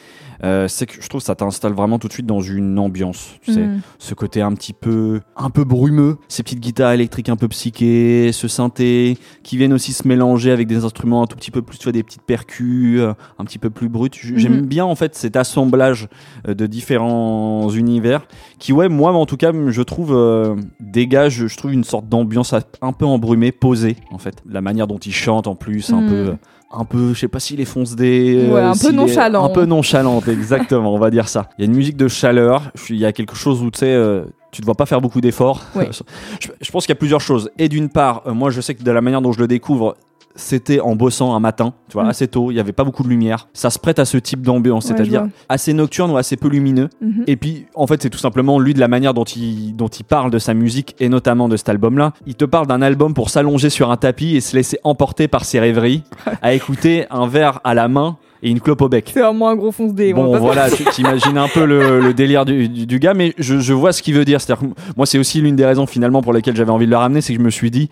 Euh, 0.45 0.69
c'est 0.69 0.87
que 0.87 0.95
je 1.03 1.09
trouve 1.09 1.21
que 1.21 1.27
ça 1.27 1.35
t'installe 1.35 1.73
vraiment 1.73 1.99
tout 1.99 2.07
de 2.09 2.13
suite 2.13 2.27
dans 2.27 2.41
une 2.41 2.79
ambiance. 2.79 3.31
Tu 3.43 3.53
sais, 3.53 3.61
Mm. 3.67 3.81
ce 3.99 4.15
côté 4.15 4.41
un 4.41 4.53
petit 4.55 4.73
peu 4.73 5.21
un 5.37 5.51
peu 5.51 5.65
brumeux, 5.65 6.17
ces 6.29 6.43
petites 6.45 6.61
guitares 6.61 6.93
électriques 6.93 7.29
un 7.29 7.37
peu 7.37 7.49
psychées, 7.49 8.31
ce 8.33 8.47
synthé 8.47 9.17
qui 9.43 9.57
viennent 9.57 9.73
aussi 9.73 9.93
se 9.93 10.07
mélanger 10.07 10.51
avec 10.53 10.67
des 10.69 10.85
instruments 10.85 11.23
un 11.23 11.27
tout 11.27 11.37
petit 11.37 11.51
peu 11.51 11.63
plus 11.63 11.79
tu 11.79 11.85
vois 11.85 11.93
des 11.93 12.03
petites 12.05 12.23
percus 12.23 13.01
euh, 13.01 13.13
un 13.39 13.45
petit 13.45 13.59
peu 13.59 13.71
plus 13.71 13.89
brutes. 13.89 14.17
J'aime 14.37 14.61
Mhm. 14.61 14.67
bien 14.67 14.85
en 14.85 14.95
fait 14.95 15.15
cet 15.17 15.37
assemblage 15.37 16.09
euh, 16.49 16.55
de 16.55 16.67
différents 16.67 17.69
univers 17.71 18.27
qui 18.59 18.73
ouais 18.73 18.89
moi 18.89 19.13
en 19.13 19.27
tout 19.27 19.37
cas 19.37 19.53
je 19.69 19.83
trouve 19.83 20.13
euh, 20.15 20.55
dégage 20.81 21.47
je 21.47 21.57
trouve 21.57 21.73
une 21.73 21.85
sorte 21.85 22.09
d'ambiance 22.09 22.53
a- 22.53 22.63
un 22.83 22.93
peu 22.93 23.07
embrumée 23.07 23.53
posée 23.53 23.97
en 24.11 24.19
fait 24.19 24.37
la 24.49 24.61
manière 24.61 24.87
dont 24.87 24.99
il 24.99 25.13
chante 25.13 25.47
en 25.47 25.55
plus 25.55 25.93
un 25.93 26.01
Mm. 26.03 26.09
peu 26.09 26.35
un 26.71 26.85
peu 26.85 27.15
je 27.15 27.21
sais 27.21 27.29
pas 27.29 27.41
s'il 27.41 27.61
est 27.61 27.65
fonce 27.65 27.97
des 27.97 28.47
Ouais, 28.53 28.61
un 28.61 28.75
peu 28.75 28.93
nonchalant. 28.93 29.45
un 29.45 29.49
peu 29.49 29.65
nonchalante 29.65 30.28
exactement 30.33 30.95
on 30.95 30.99
va 30.99 31.11
dire 31.11 31.29
ça. 31.29 31.49
Il 31.59 31.65
y 31.65 31.69
a 31.69 31.71
une 31.71 31.77
musique 31.77 31.97
de 31.97 32.09
chaleur 32.09 32.71
il 32.89 32.97
y 32.97 33.05
a 33.05 33.13
quelque 33.13 33.37
chose 33.37 33.63
où 33.63 33.71
tu 33.71 33.81
sais 33.81 33.93
euh, 33.93 34.25
tu 34.51 34.63
te 34.63 34.67
vois 34.67 34.75
pas 34.75 34.87
faire 34.87 35.01
beaucoup 35.01 35.21
d'efforts. 35.21 35.63
Je 36.41 36.71
pense 36.71 36.87
qu'il 36.87 36.93
y 36.93 36.97
a 36.97 36.99
plusieurs 36.99 37.21
choses. 37.21 37.51
Et 37.59 37.69
d'une 37.69 37.89
part 37.89 38.23
euh, 38.27 38.33
moi 38.33 38.51
je 38.51 38.61
sais 38.61 38.75
que 38.75 38.83
de 38.83 38.91
la 38.91 39.01
manière 39.01 39.23
dont 39.23 39.33
je 39.33 39.41
le 39.41 39.49
découvre 39.49 39.97
c'était 40.41 40.79
en 40.81 40.95
bossant 40.95 41.35
un 41.35 41.41
matin, 41.41 41.75
tu 41.89 41.95
vois, 41.95 42.05
Mm. 42.05 42.09
assez 42.11 42.29
tôt, 42.29 42.51
il 42.53 42.55
y 42.57 42.61
avait 42.61 42.73
pas 42.73 42.85
beaucoup 42.85 43.03
de 43.03 43.09
lumière. 43.09 43.49
Ça 43.53 43.71
se 43.71 43.79
prête 43.79 43.99
à 43.99 44.05
ce 44.05 44.17
type 44.19 44.43
d'ambiance, 44.43 44.87
Ouais, 44.89 44.95
c'est-à-dire 44.97 45.27
assez 45.49 45.73
nocturne 45.73 46.11
ou 46.13 46.17
assez 46.17 46.37
peu 46.37 46.49
lumineux. 46.49 46.89
Mhm. 47.03 47.25
Et 47.27 47.37
puis, 47.37 47.67
en 47.75 47.87
fait, 47.89 48.01
c'est 48.03 48.09
tout 48.11 48.19
simplement 48.19 48.61
lui 48.61 48.73
de 48.73 48.79
la 48.81 48.87
manière 48.89 49.15
dont 49.15 49.25
il, 49.25 49.75
dont 49.75 49.89
il 49.89 50.05
parle 50.05 50.31
de 50.31 50.39
sa 50.39 50.55
musique 50.55 50.95
et 51.01 51.09
notamment 51.09 51.49
de 51.49 51.57
cet 51.57 51.69
album-là. 51.69 52.13
Il 52.27 52.37
te 52.37 52.45
parle 52.45 52.67
d'un 52.69 52.83
album 52.83 53.15
pour 53.15 53.31
s'allonger 53.31 53.69
sur 53.69 53.91
un 53.91 53.97
tapis 53.97 54.37
et 54.37 54.41
se 54.41 54.55
laisser 54.57 54.79
emporter 54.85 55.27
par 55.29 55.45
ses 55.45 55.59
rêveries, 55.61 56.05
à 56.43 56.55
écouter 56.55 57.07
un 57.11 57.27
verre 57.27 57.61
à 57.65 57.75
la 57.75 57.89
main 57.89 58.17
et 58.41 58.51
une 58.51 58.61
clope 58.61 58.83
au 58.83 58.89
bec. 58.89 59.11
C'est 59.13 59.21
vraiment 59.21 59.49
un 59.49 59.57
gros 59.57 59.73
fonce 59.73 59.93
dé. 59.93 60.15
on 60.15 60.23
Bon, 60.25 60.35
se 60.35 60.39
voilà, 60.39 60.71
tu 60.77 60.85
t'imagines 60.85 61.37
un 61.37 61.49
peu 61.49 61.65
le, 61.65 62.01
le 62.01 62.15
délire 62.15 62.45
du, 62.45 62.69
du- 62.69 62.87
du 62.87 62.99
gars, 63.01 63.13
mais 63.15 63.35
je, 63.39 63.59
je 63.59 63.73
vois 63.73 63.93
ce 63.93 64.01
qu'il 64.03 64.15
veut 64.15 64.25
dire. 64.25 64.41
C'est-à-dire 64.41 64.69
moi, 64.97 65.05
c'est 65.05 65.19
aussi 65.19 65.41
l'une 65.41 65.57
des 65.57 65.67
raisons 65.67 65.87
finalement 65.87 66.23
pour 66.23 66.33
lesquelles 66.33 66.55
j'avais 66.55 66.71
envie 66.71 66.87
de 66.87 66.93
le 66.93 66.97
ramener, 66.97 67.21
c'est 67.21 67.33
que 67.33 67.41
je 67.41 67.45
me 67.45 67.51
suis 67.51 67.73
dit 67.73 67.89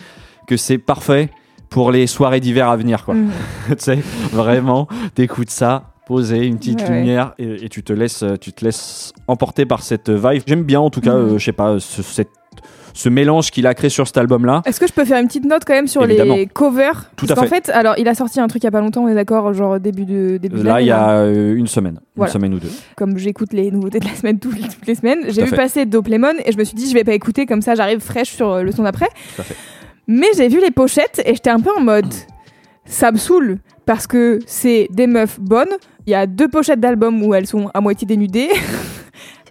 que 0.46 0.56
c'est 0.56 0.78
parfait 0.78 1.30
pour 1.70 1.90
les 1.90 2.07
soirées 2.07 2.40
d'hiver 2.40 2.68
à 2.68 2.76
venir, 2.76 3.05
quoi. 3.05 3.14
Mhm. 3.14 3.31
tu 3.68 3.74
sais, 3.79 3.98
vraiment, 4.33 4.88
t'écoutes 5.14 5.50
ça, 5.50 5.85
posé, 6.07 6.46
une 6.46 6.59
petite 6.59 6.81
Ouais, 6.83 6.88
ouais. 6.88 6.98
lumière, 7.00 7.35
et, 7.38 7.64
et 7.64 7.68
tu 7.68 7.83
te 7.83 7.92
laisses, 7.92 8.24
tu 8.40 8.52
te 8.52 8.64
laisses 8.64 9.12
emporter 9.29 9.66
par 9.66 9.83
cette 9.83 10.09
vibe. 10.11 10.42
J'aime 10.46 10.62
bien, 10.62 10.81
en 10.81 10.90
tout 10.90 11.00
cas, 11.00 11.14
Mhm. 11.14 11.35
euh, 11.35 11.38
je 11.38 11.44
sais 11.44 11.52
pas, 11.52 11.79
ce, 11.81 12.02
cette- 12.02 12.29
ce 12.94 13.11
mélange 13.11 13.50
qu'il 13.50 13.66
a 13.66 13.74
créé 13.74 13.90
sur 13.90 14.07
cet 14.07 14.16
album-là. 14.16 14.62
Est-ce 14.64 14.81
que 14.81 14.87
je 14.87 14.92
peux 14.94 15.05
faire 15.05 15.20
une 15.20 15.26
petite 15.26 15.44
note 15.44 15.64
quand 15.66 15.74
même 15.74 15.87
sur 15.87 16.02
Évidemment. 16.05 16.35
les 16.35 16.46
covers? 16.46 17.11
Tout 17.16 17.26
Parce 17.26 17.38
à 17.38 17.42
qu'en 17.42 17.48
fait, 17.48 17.68
alors 17.68 17.94
il 17.98 18.09
a 18.09 18.14
sorti 18.14 18.40
un 18.40 18.46
truc 18.46 18.62
il 18.62 18.64
y 18.64 18.68
a 18.68 18.70
pas 18.70 18.81
longtemps, 18.81 19.02
on 19.05 19.09
est 19.09 19.14
d'accord, 19.14 19.52
genre 19.52 19.79
début 19.79 20.07
de 20.07 20.38
début 20.38 20.62
Là, 20.62 20.81
il 20.81 20.87
y 20.87 20.90
a 20.90 21.11
euh, 21.18 21.55
une 21.57 21.66
semaine, 21.66 22.00
Voilà. 22.14 22.31
une 22.31 22.33
semaine 22.33 22.55
ou 22.55 22.59
deux. 22.59 22.70
Comme 22.96 23.18
j'écoute 23.18 23.52
les 23.52 23.70
nouveautés 23.70 23.98
de 23.98 24.07
la 24.07 24.14
semaine 24.14 24.38
toutes, 24.38 24.55
toutes 24.62 24.87
les 24.87 24.94
semaines, 24.94 25.18
j'ai 25.29 25.42
vu 25.42 25.48
fait. 25.50 25.57
passer 25.57 25.85
Dope 25.85 26.09
Lemon 26.09 26.33
et 26.46 26.52
je 26.52 26.57
me 26.57 26.64
suis 26.64 26.74
dit 26.74 26.88
je 26.88 26.94
vais 26.94 27.05
pas 27.05 27.12
écouter 27.12 27.44
comme 27.44 27.61
ça, 27.61 27.74
j'arrive 27.74 28.00
fraîche 28.00 28.31
sur 28.31 28.50
euh, 28.50 28.62
le 28.62 28.72
son 28.72 28.85
d'après. 28.85 29.09
Tout 29.35 29.42
à 29.42 29.44
fait. 29.44 29.57
Mais 30.09 30.29
j'ai 30.37 30.49
vu 30.49 30.61
les 30.61 30.71
pochettes 30.71 31.23
et 31.25 31.35
j'étais 31.35 31.51
un 31.51 31.61
peu 31.61 31.71
en 31.77 31.81
mode 31.81 32.07
ça 32.85 33.11
me 33.11 33.19
saoule 33.19 33.59
parce 33.85 34.07
que 34.07 34.38
c'est 34.47 34.88
des 34.92 35.07
meufs 35.09 35.40
bonnes. 35.40 35.73
Il 36.07 36.11
y 36.11 36.14
a 36.14 36.27
deux 36.27 36.47
pochettes 36.49 36.79
d'albums 36.81 37.21
où 37.23 37.35
elles 37.35 37.47
sont 37.49 37.69
à 37.75 37.81
moitié 37.81 38.07
dénudées. 38.07 38.49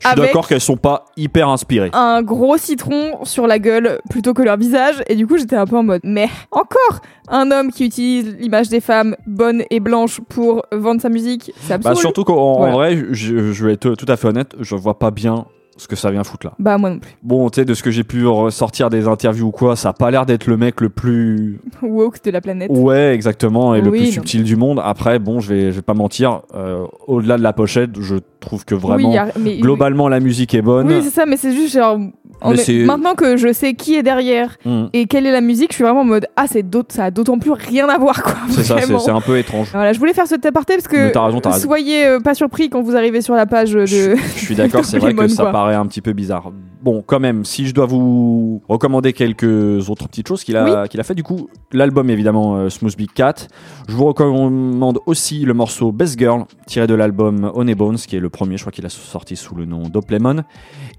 Je 0.01 0.09
suis 0.09 0.17
d'accord 0.21 0.47
qu'elles 0.47 0.61
sont 0.61 0.77
pas 0.77 1.05
hyper 1.17 1.49
inspirées. 1.49 1.89
un 1.93 2.21
gros 2.21 2.57
citron 2.57 3.23
sur 3.25 3.47
la 3.47 3.57
gueule 3.59 3.99
plutôt 4.09 4.33
que 4.35 4.43
leur 4.43 4.55
visage 4.55 5.01
et 5.07 5.15
du 5.15 5.25
coup 5.25 5.37
j'étais 5.37 5.55
un 5.55 5.65
peu 5.65 5.77
en 5.77 5.83
mode 5.83 6.01
mais 6.03 6.29
encore 6.51 6.99
un 7.27 7.49
homme 7.49 7.71
qui 7.71 7.85
utilise 7.85 8.35
l'image 8.39 8.69
des 8.69 8.81
femmes 8.81 9.15
bonnes 9.25 9.63
et 9.71 9.79
blanches 9.79 10.21
pour 10.29 10.63
vendre 10.71 11.01
sa 11.01 11.09
musique 11.09 11.51
ça 11.61 11.77
me 11.79 11.83
Bah, 11.83 11.91
saoule. 11.93 12.01
surtout 12.01 12.23
qu'en 12.23 12.57
Voilà. 12.57 12.73
vrai, 12.73 12.97
je, 13.11 13.51
je 13.51 13.65
vais 13.65 13.73
être 13.73 13.95
tout 13.95 14.05
à 14.07 14.15
fait 14.15 14.27
honnête, 14.27 14.53
je 14.59 14.75
vois 14.75 14.99
pas 14.99 15.09
bien 15.09 15.45
ce 15.77 15.87
que 15.87 15.95
ça 15.95 16.09
vient 16.11 16.23
foutre 16.23 16.47
là. 16.47 16.53
bah 16.57 16.77
moi 16.77 16.89
non 16.89 16.99
plus 16.99 17.11
Bon, 17.21 17.49
tu 17.49 17.59
sais, 17.59 17.65
de 17.65 17.73
ce 17.73 17.83
que 17.83 17.91
j'ai 17.91 18.03
pu 18.03 18.25
ressortir 18.25 18.89
des 18.89 19.07
interviews 19.07 19.47
ou 19.47 19.51
quoi, 19.51 19.75
ça 19.75 19.89
a 19.89 19.93
pas 19.93 20.09
l'air 20.11 20.25
d'être 20.25 20.47
le 20.47 20.55
mec 20.57 20.79
le 20.81 20.89
plus. 20.89 21.59
woke 21.81 22.23
de 22.23 22.31
la 22.31 22.39
planète 22.41 22.71
Ouais, 22.73 23.13
exactement, 23.13 23.75
et 23.75 23.81
le 23.81 23.91
plus 23.91 24.05
non. 24.05 24.11
subtil 24.11 24.43
du 24.43 24.55
monde. 24.55 24.79
Après, 24.83 25.19
bon, 25.19 25.39
je 25.41 25.53
vais, 25.53 25.71
je 25.71 25.75
vais 25.77 25.81
pas 25.81 25.93
mentir, 25.93 26.41
euh, 26.53 26.85
au-delà 27.07 27.37
de 27.37 27.43
la 27.43 27.51
pochette, 27.53 27.99
je 27.99 28.15
trouve 28.39 28.63
que 28.63 28.75
vraiment, 28.75 29.09
oui, 29.09 29.15
y 29.15 29.17
a- 29.17 29.31
mais- 29.39 29.57
globalement, 29.57 30.07
la 30.07 30.19
musique 30.19 30.53
est 30.53 30.61
bonne. 30.61 30.87
oui 30.87 30.99
c'est 31.03 31.09
ça 31.09 31.25
mais 31.25 31.35
c'est 31.37 31.51
juste 31.53 31.73
genre 31.73 31.99
on 32.41 32.53
est- 32.53 32.85
maintenant 32.85 33.15
que 33.15 33.37
je 33.37 33.51
sais 33.53 33.73
qui 33.73 33.95
est 33.95 34.03
derrière 34.03 34.57
Hmm. 34.65 34.85
et 34.93 35.05
quelle 35.07 35.25
est 35.25 35.31
la 35.31 35.41
musique 35.41 35.69
je 35.71 35.75
suis 35.75 35.83
vraiment 35.83 36.01
en 36.01 36.05
mode 36.05 36.27
ah 36.35 36.45
c'est 36.49 36.63
ça 36.91 37.05
a 37.05 37.11
d'autant 37.11 37.37
plus 37.39 37.51
rien 37.51 37.87
à 37.89 37.97
voir 37.97 38.21
quoi 38.23 38.35
C'est 38.49 38.63
ça, 38.63 38.77
c'est 38.81 39.11
un 39.11 39.21
peu 39.21 39.37
étrange. 39.37 39.69
voilà, 39.73 39.93
je 39.93 39.99
voulais 39.99 40.13
faire 40.13 40.27
ce 40.27 40.35
aparté 40.45 40.75
parce 40.75 40.87
que 40.87 41.11
t'as 41.11 41.25
raison, 41.25 41.39
raison. 41.51 41.67
soyez 41.67 42.05
euh, 42.05 42.19
pas 42.19 42.33
surpris 42.33 42.69
quand 42.69 42.81
vous 42.81 42.95
arrivez 42.95 43.21
sur 43.21 43.35
la 43.35 43.45
page 43.45 43.71
de 43.73 43.85
Je, 43.85 44.15
je 44.15 44.39
suis 44.39 44.55
d'accord, 44.55 44.83
c'est 44.85 44.99
vrai 44.99 45.13
que 45.13 45.27
ça 45.27 45.45
paraît 45.47 45.75
un 45.75 45.85
petit 45.85 46.01
peu 46.01 46.13
bizarre. 46.13 46.51
Bon, 46.85 47.01
quand 47.01 47.19
même, 47.19 47.45
si 47.45 47.65
je 47.65 47.73
dois 47.73 47.87
vous 47.87 48.61
recommander 48.69 49.11
quelques 49.11 49.89
autres 49.89 50.07
petites 50.07 50.27
choses 50.27 50.43
qu'il 50.43 50.55
a, 50.55 50.87
qu'il 50.87 50.99
a 50.99 51.03
fait, 51.03 51.15
du 51.15 51.23
coup, 51.23 51.49
l'album 51.71 52.11
évidemment 52.11 52.57
euh, 52.57 52.69
Smooth 52.69 52.95
Big 52.95 53.11
Cat. 53.11 53.47
Je 53.89 53.95
vous 53.95 54.05
recommande 54.05 54.99
aussi 55.07 55.45
le 55.45 55.55
morceau 55.55 55.91
Best 55.91 56.19
Girl, 56.19 56.43
tiré 56.67 56.85
de 56.85 56.93
l'album 56.93 57.51
Honey 57.55 57.73
Bones, 57.73 57.97
qui 57.97 58.15
est 58.15 58.19
le 58.19 58.29
premier, 58.29 58.57
je 58.57 58.61
crois 58.61 58.71
qu'il 58.71 58.85
a 58.85 58.89
sorti 58.89 59.35
sous 59.35 59.55
le 59.55 59.65
nom 59.65 59.89
Dope 59.89 60.11
Lemon. 60.11 60.43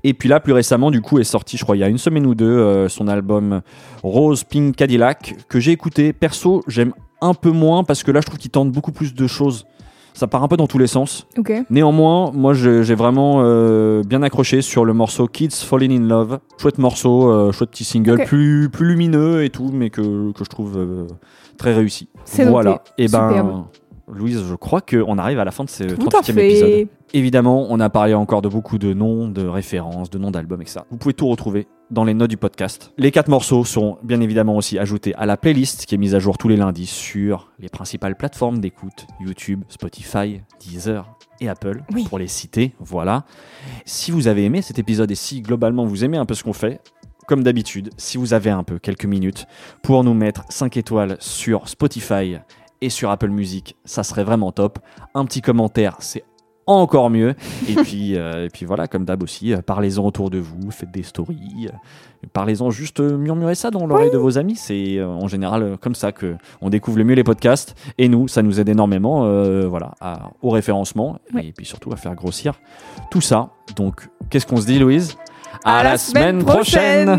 Et 0.03 0.12
puis 0.12 0.29
là, 0.29 0.40
plus 0.40 0.53
récemment, 0.53 0.90
du 0.90 1.03
coup, 1.03 1.20
est 1.20 1.25
sorti, 1.25 1.57
je 1.57 1.62
crois, 1.62 1.77
il 1.77 1.81
y 1.81 1.85
a 1.85 1.88
une 1.88 1.99
semaine 1.99 2.27
ou 2.27 2.35
deux, 2.35 2.46
euh, 2.46 2.88
son 2.88 3.07
album 3.07 3.62
Rose 4.03 4.42
Pink 4.42 4.75
Cadillac, 4.75 5.37
que 5.49 5.61
j'ai 5.61 5.70
écouté. 5.70 6.12
Perso, 6.12 6.64
j'aime 6.66 6.94
un 7.20 7.33
peu 7.33 7.53
moins 7.53 7.85
parce 7.85 8.03
que 8.03 8.11
là, 8.11 8.20
je 8.20 8.27
trouve 8.27 8.40
qu'il 8.40 8.51
tente 8.51 8.72
beaucoup 8.72 8.90
plus 8.90 9.14
de 9.14 9.27
choses. 9.29 9.64
Ça 10.16 10.26
part 10.26 10.42
un 10.42 10.48
peu 10.48 10.57
dans 10.57 10.66
tous 10.66 10.79
les 10.79 10.87
sens. 10.87 11.26
Néanmoins, 11.68 12.31
moi 12.33 12.55
j'ai 12.55 12.94
vraiment 12.94 13.40
euh, 13.40 14.02
bien 14.02 14.22
accroché 14.22 14.62
sur 14.62 14.87
le 14.87 14.94
morceau 14.94 15.26
Kids 15.26 15.50
Falling 15.50 15.92
in 15.92 16.09
Love. 16.09 16.38
Chouette 16.59 16.79
morceau, 16.79 17.31
euh, 17.31 17.52
chouette 17.52 17.70
petit 17.70 17.85
single, 17.85 18.24
plus, 18.24 18.70
plus 18.70 18.87
lumineux 18.87 19.44
et 19.44 19.50
tout, 19.50 19.70
mais 19.70 19.90
que, 19.90 20.33
que 20.33 20.42
je 20.42 20.48
trouve 20.48 20.79
euh, 20.79 21.07
très 21.59 21.74
réussi. 21.74 22.09
C'est 22.24 22.46
Voilà. 22.46 22.70
noté. 22.70 22.83
Et 22.96 23.09
ben, 23.09 23.29
Superbe. 23.29 23.64
Louise, 24.11 24.42
je 24.48 24.55
crois 24.55 24.81
qu'on 24.81 25.18
arrive 25.18 25.38
à 25.38 25.44
la 25.44 25.50
fin 25.50 25.64
de 25.64 25.68
ce 25.68 25.85
Tout 25.85 26.09
à 26.16 26.22
38e 26.22 26.38
épisode. 26.38 26.88
Évidemment, 27.12 27.66
on 27.68 27.79
a 27.81 27.90
parlé 27.90 28.14
encore 28.14 28.40
de 28.40 28.48
beaucoup 28.48 28.79
de 28.79 28.94
noms, 28.94 29.29
de 29.29 29.46
références, 29.46 30.09
de 30.09 30.18
noms 30.18 30.31
d'albums, 30.31 30.62
etc. 30.62 30.81
Vous 30.90 30.96
pouvez 30.96 31.14
tout 31.14 31.29
retrouver 31.29 31.66
dans 31.90 32.05
les 32.05 32.14
notes 32.14 32.31
du 32.31 32.37
podcast. 32.37 32.92
Les 32.99 33.11
quatre 33.11 33.29
morceaux 33.29 33.64
seront 33.64 33.99
bien 34.03 34.20
évidemment 34.20 34.57
aussi 34.57 34.79
ajoutés 34.79 35.14
à 35.14 35.25
la 35.27 35.37
playlist 35.37 35.87
qui 35.87 35.94
est 35.94 35.99
mise 35.99 36.14
à 36.14 36.18
jour 36.18 36.37
tous 36.38 36.49
les 36.49 36.57
lundis 36.57 36.87
sur 36.87 37.53
les 37.59 37.68
principales 37.68 38.16
plateformes 38.16 38.59
d'écoute 38.59 39.07
YouTube, 39.20 39.62
Spotify, 39.68 40.40
Deezer 40.61 41.16
et 41.40 41.49
Apple, 41.49 41.83
Oui. 41.92 42.05
pour 42.09 42.18
les 42.18 42.27
citer. 42.29 42.75
Voilà. 42.81 43.25
Si 43.85 44.11
vous 44.11 44.27
avez 44.27 44.44
aimé 44.44 44.62
cet 44.62 44.79
épisode 44.79 45.11
et 45.11 45.14
si 45.16 45.42
globalement 45.42 45.85
vous 45.85 46.05
aimez 46.05 46.16
un 46.16 46.27
peu 46.27 46.35
ce 46.35 46.42
qu'on 46.42 46.53
fait, 46.53 46.81
comme 47.29 47.42
d'habitude, 47.42 47.90
si 47.96 48.18
vous 48.18 48.35
avez 48.35 48.51
un 48.51 48.62
peu 48.64 48.79
quelques 48.79 49.05
minutes 49.07 49.46
pour 49.83 50.03
nous 50.05 50.14
mettre 50.14 50.44
5 50.49 50.77
étoiles 50.77 51.16
sur 51.20 51.68
Spotify 51.68 52.38
et 52.81 52.90
sur 52.90 53.11
Apple 53.11 53.31
Music, 53.31 53.77
ça 53.85 54.03
serait 54.03 54.25
vraiment 54.25 54.53
top. 54.53 54.79
Un 55.14 55.25
petit 55.25 55.40
commentaire, 55.42 55.96
c'est 56.01 56.25
encore 56.66 57.11
mieux. 57.11 57.35
Et 57.68 57.74
puis, 57.83 58.16
euh, 58.16 58.46
et 58.46 58.48
puis 58.48 58.66
voilà, 58.66 58.87
comme 58.88 59.05
d'hab 59.05 59.22
aussi, 59.22 59.52
euh, 59.55 59.59
parlez-en 59.64 60.05
autour 60.05 60.31
de 60.31 60.38
vous, 60.38 60.70
faites 60.70 60.90
des 60.90 61.02
stories, 61.02 61.68
euh, 61.68 62.26
parlez-en 62.33 62.70
juste, 62.70 63.00
euh, 63.00 63.16
murmurez 63.16 63.55
ça 63.55 63.70
dans 63.70 63.87
l'oreille 63.87 64.11
de 64.11 64.18
vos 64.18 64.38
amis. 64.38 64.57
C'est 64.57 64.98
euh, 64.98 65.07
en 65.07 65.29
général 65.29 65.76
comme 65.81 65.94
ça 65.94 66.12
que 66.12 66.37
on 66.61 66.68
découvre 66.70 66.98
le 66.98 67.05
mieux 67.05 67.14
les 67.14 67.24
podcasts. 67.24 67.74
Et 67.98 68.09
nous, 68.09 68.29
ça 68.29 68.42
nous 68.42 68.61
aide 68.61 68.68
énormément, 68.68 69.24
euh, 69.26 69.66
voilà, 69.68 69.92
à- 70.00 70.31
au 70.42 70.50
référencement 70.50 71.18
Ouais. 71.35 71.46
et 71.46 71.52
puis 71.52 71.64
surtout 71.66 71.92
à 71.92 71.96
faire 71.96 72.14
grossir 72.14 72.55
tout 73.11 73.20
ça. 73.20 73.50
Donc, 73.76 74.09
qu'est-ce 74.31 74.46
qu'on 74.46 74.57
se 74.61 74.66
dit, 74.66 74.79
Louise? 74.79 75.16
À 75.64 75.83
la 75.83 75.96
semaine 75.98 76.44
prochaine. 76.44 77.18